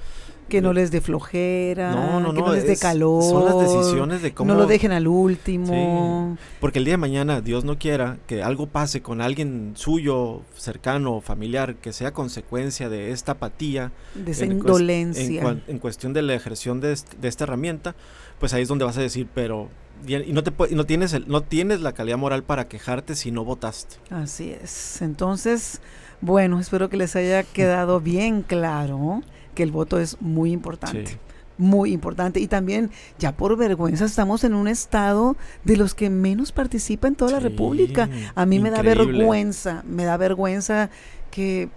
[0.48, 3.22] Que no les dé flojera, que no les dé calor.
[3.22, 4.52] Son las decisiones de cómo...
[4.52, 6.36] No lo dejen al último.
[6.60, 11.20] porque el día de mañana, Dios no quiera, que algo pase con alguien suyo, cercano,
[11.20, 13.92] familiar, que sea consecuencia de esta apatía.
[14.14, 15.62] De esa indolencia.
[15.66, 17.94] En, cuestión de la ejerción de, de esta herramienta,
[18.38, 19.68] pues ahí es donde vas a decir, pero
[20.06, 23.44] y no te no tienes el, no tienes la calidad moral para quejarte si no
[23.44, 23.96] votaste.
[24.10, 25.00] Así es.
[25.02, 25.80] Entonces,
[26.20, 29.22] bueno, espero que les haya quedado bien claro
[29.54, 31.18] que el voto es muy importante.
[31.56, 32.40] Muy importante.
[32.40, 37.14] Y también, ya por vergüenza, estamos en un estado de los que menos participa en
[37.14, 38.08] toda la República.
[38.34, 40.90] A mí me da vergüenza, me da vergüenza
[41.30, 41.68] que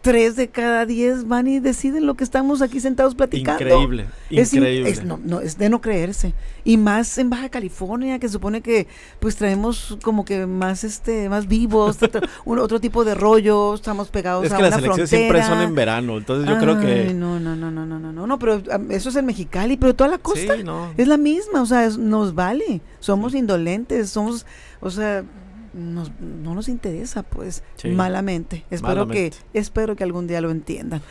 [0.00, 3.62] tres de cada diez van y deciden lo que estamos aquí sentados platicando.
[3.62, 4.90] Increíble, es increíble.
[4.90, 6.32] Es, no, es de no creerse.
[6.64, 8.86] Y más en Baja California, que supone que
[9.18, 11.98] pues traemos como que más este más vivos,
[12.44, 15.60] un, otro tipo de rollo, estamos pegados es a que una las elecciones siempre son
[15.60, 17.12] en verano, entonces yo creo que...
[17.14, 20.18] No, no, no, no, no, no, no, pero eso es en Mexicali, pero toda la
[20.18, 20.56] costa
[20.96, 24.46] es la misma, o sea, nos vale, somos indolentes, somos,
[24.80, 25.24] o sea
[25.72, 28.64] nos, no nos interesa, pues, malamente.
[28.70, 31.02] Espero que espero que algún día lo entiendan.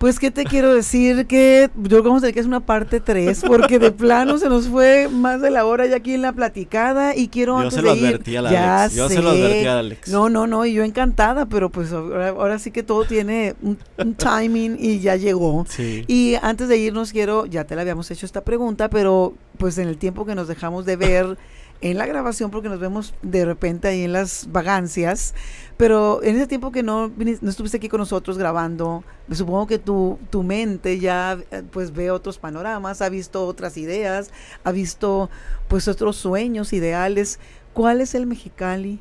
[0.00, 1.26] Pues, ¿qué te quiero decir?
[1.26, 5.10] Que yo como sé que es una parte 3, porque de plano se nos fue
[5.10, 7.94] más de la hora ya aquí en la platicada y quiero yo antes se lo
[7.94, 8.96] de advertí a la Alex.
[8.96, 10.08] Yo se lo advertí a Alex.
[10.08, 13.76] No, no, no, y yo encantada, pero pues ahora, sí que todo tiene un,
[14.14, 15.66] timing y ya llegó.
[15.78, 19.86] Y antes de irnos quiero, ya te la habíamos hecho esta pregunta, pero pues en
[19.86, 21.36] el tiempo que nos dejamos de ver
[21.82, 25.34] en la grabación porque nos vemos de repente ahí en las vagancias,
[25.76, 29.78] pero en ese tiempo que no, no estuviste aquí con nosotros grabando, me supongo que
[29.78, 34.30] tu, tu mente ya eh, pues ve otros panoramas, ha visto otras ideas,
[34.62, 35.30] ha visto
[35.68, 37.38] pues otros sueños, ideales.
[37.72, 38.98] ¿Cuál es el Mexicali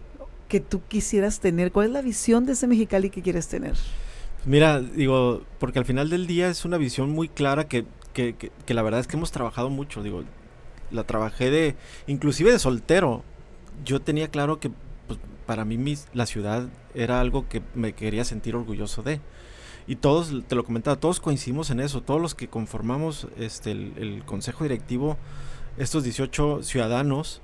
[0.48, 1.72] que tú quisieras tener?
[1.72, 3.76] ¿Cuál es la visión de ese Mexicali que quieres tener?
[4.46, 8.52] Mira, digo, porque al final del día es una visión muy clara que, que, que,
[8.66, 10.02] que la verdad es que hemos trabajado mucho.
[10.02, 10.24] Digo,
[10.92, 11.76] la trabajé de,
[12.08, 13.24] inclusive de soltero.
[13.86, 14.72] Yo tenía claro que
[15.08, 19.22] pues, para mí la ciudad era algo que me quería sentir orgulloso de.
[19.88, 24.22] Y todos, te lo comentaba, todos coincidimos en eso, todos los que conformamos este, el,
[24.26, 25.18] consejo directivo,
[25.78, 27.42] estos 18 ciudadanos,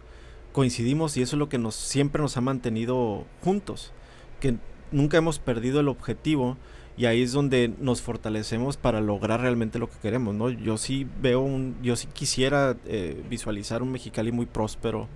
[0.51, 3.93] coincidimos y eso es lo que nos siempre nos ha mantenido juntos,
[4.39, 4.57] que
[4.91, 6.57] nunca hemos perdido el objetivo
[6.97, 10.49] y ahí es donde nos fortalecemos para lograr realmente lo que queremos, ¿no?
[10.49, 15.09] Yo sí veo un, yo sí quisiera eh, visualizar un Mexicali muy próspero,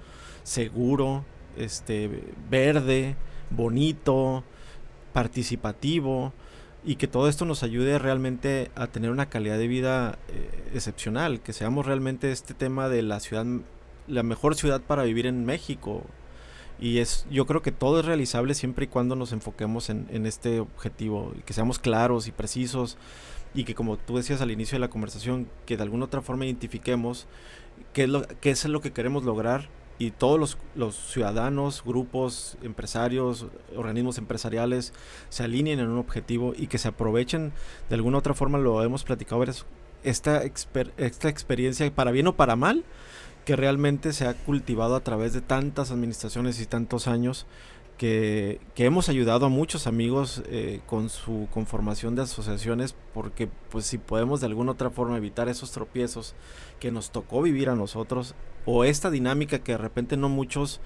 [0.43, 1.23] seguro,
[1.57, 3.15] este, verde,
[3.49, 4.43] bonito,
[5.13, 6.33] participativo
[6.83, 11.41] y que todo esto nos ayude realmente a tener una calidad de vida eh, excepcional,
[11.41, 13.45] que seamos realmente este tema de la ciudad,
[14.07, 16.03] la mejor ciudad para vivir en México,
[16.79, 20.25] y es, yo creo que todo es realizable siempre y cuando nos enfoquemos en, en,
[20.25, 22.97] este objetivo y que seamos claros y precisos
[23.53, 26.45] y que como tú decías al inicio de la conversación, que de alguna otra forma
[26.45, 27.27] identifiquemos
[27.93, 32.57] qué es lo, qué es lo que queremos lograr y todos los, los, ciudadanos, grupos,
[32.61, 34.93] empresarios, organismos empresariales
[35.27, 37.51] se alineen en un objetivo y que se aprovechen.
[37.89, 39.43] De alguna otra forma, lo hemos platicado,
[40.03, 42.85] esta, exper esta experiencia para bien o para mal,
[43.49, 47.47] que realmente se ha cultivado a través de tantas administraciones y tantos años
[47.97, 53.87] que, que hemos ayudado a muchos amigos eh, con su conformación de asociaciones porque pues
[53.87, 56.35] si podemos de alguna otra forma evitar esos tropiezos
[56.79, 58.35] que nos tocó vivir a nosotros
[58.67, 60.79] o esta dinámica que de repente no muchos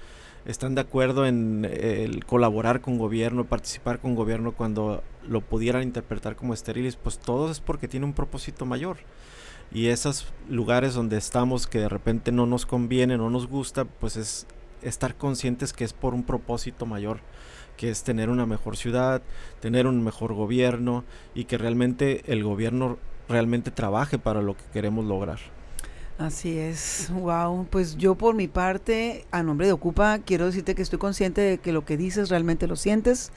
[0.46, 5.84] están de acuerdo en eh, el colaborar con gobierno, participar con gobierno cuando lo pudieran
[5.84, 9.00] interpretar como estériles, pues todo es porque tiene un propósito mayor
[9.74, 14.18] y esos lugares donde estamos que de repente no nos conviene, no nos gusta, pues
[14.18, 14.46] es
[14.84, 17.20] estar conscientes que es por un propósito mayor,
[17.76, 19.24] que es tener una mejor ciudad,
[19.62, 21.04] tener un mejor gobierno
[21.34, 22.98] y que realmente el gobierno
[23.28, 25.40] realmente trabaje para lo que queremos lograr.
[26.18, 27.66] Así es, wow.
[27.70, 31.58] Pues yo por mi parte, a nombre de Ocupa, quiero decirte que estoy consciente de
[31.58, 33.32] que lo que dices realmente lo sientes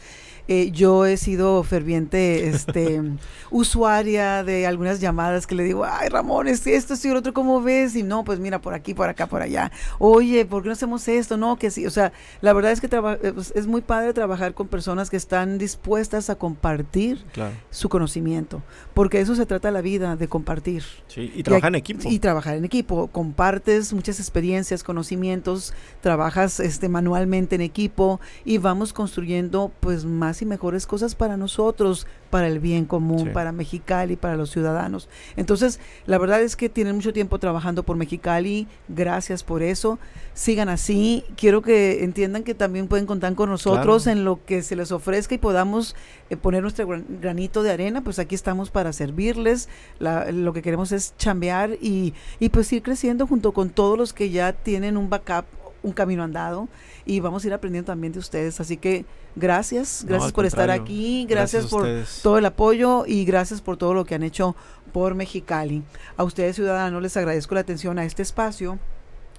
[0.49, 3.03] eh, yo he sido ferviente este,
[3.51, 7.61] usuaria de algunas llamadas que le digo, ay Ramón, es esto, es el otro, ¿cómo
[7.61, 7.97] ves?
[7.97, 9.73] Y no, pues mira, por aquí, por acá, por allá.
[9.99, 11.37] Oye, ¿por qué no hacemos esto?
[11.37, 11.85] No, que sí.
[11.85, 12.13] O sea,
[12.43, 16.31] la verdad es que eh, pues, es muy padre trabajar con personas que están dispuestas
[16.31, 17.25] a compartir
[17.71, 18.63] su conocimiento,
[18.95, 20.85] porque eso se trata la vida, de compartir.
[21.09, 22.09] Sí, y trabajar en equipo.
[22.09, 22.76] Y trabajar en equipo.
[22.85, 30.47] Compartes muchas experiencias, conocimientos, trabajas este, manualmente en equipo y vamos construyendo pues más y
[30.47, 35.09] mejores cosas para nosotros, para el bien común, para Mexicali, para los ciudadanos.
[35.37, 39.99] Entonces, la verdad es que tienen mucho tiempo trabajando por Mexicali, gracias por eso.
[40.35, 41.25] Sigan así.
[41.37, 45.35] Quiero que entiendan que también pueden contar con nosotros en lo que se les ofrezca
[45.35, 45.97] y podamos
[46.29, 49.69] eh, poner nuestro granito de arena, pues aquí estamos para servirles.
[49.99, 54.31] lo que queremos es chambear y, y pues ir creciendo junto con todos los que
[54.31, 55.47] ya tienen un backup
[55.87, 56.69] un camino andado
[57.05, 58.61] y vamos a ir aprendiendo también de ustedes.
[58.61, 59.05] Así que
[59.37, 61.87] gracias, gracias por estar aquí, gracias, por
[62.23, 64.57] todo el apoyo y gracias por todo lo que han hecho
[64.93, 65.85] por Mexicali.
[66.17, 68.79] A ustedes ciudadanos les agradezco la atención a este espacio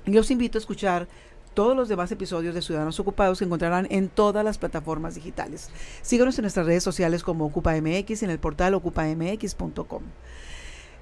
[0.05, 1.07] y los invito a escuchar
[1.53, 5.71] todos los demás episodios de Ciudadanos Ocupados se encontrarán en todas las plataformas digitales.
[6.03, 10.03] Síganos en nuestras redes sociales como OcupaMX y en el portal ocupamx.com.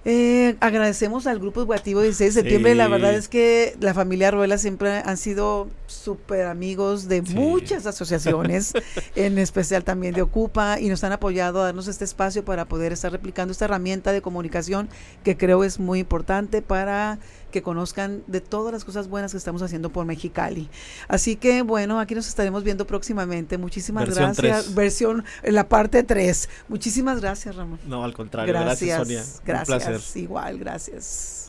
[0.08, 2.76] Eh, agradecemos al grupo educativo 16 de septiembre.
[2.76, 8.74] La verdad es que la familia Ruela siempre han sido súper amigos de muchas asociaciones,
[9.16, 12.94] en especial también de Ocupa, y nos han apoyado a darnos este espacio para poder
[12.94, 14.90] estar replicando esta herramienta de comunicación
[15.24, 17.18] que creo es muy importante para
[17.56, 20.70] que conozcan de todas las cosas buenas que estamos haciendo por Mexicali.
[21.08, 23.58] Así que bueno, aquí nos estaremos viendo próximamente.
[23.58, 24.76] Muchísimas gracias.
[24.76, 26.50] Versión, la parte 3.
[26.68, 27.80] Muchísimas gracias, Ramón.
[27.88, 28.54] No, al contrario.
[28.54, 29.24] Gracias, Sonia.
[29.46, 30.18] Gracias.
[30.18, 31.45] Igual, gracias.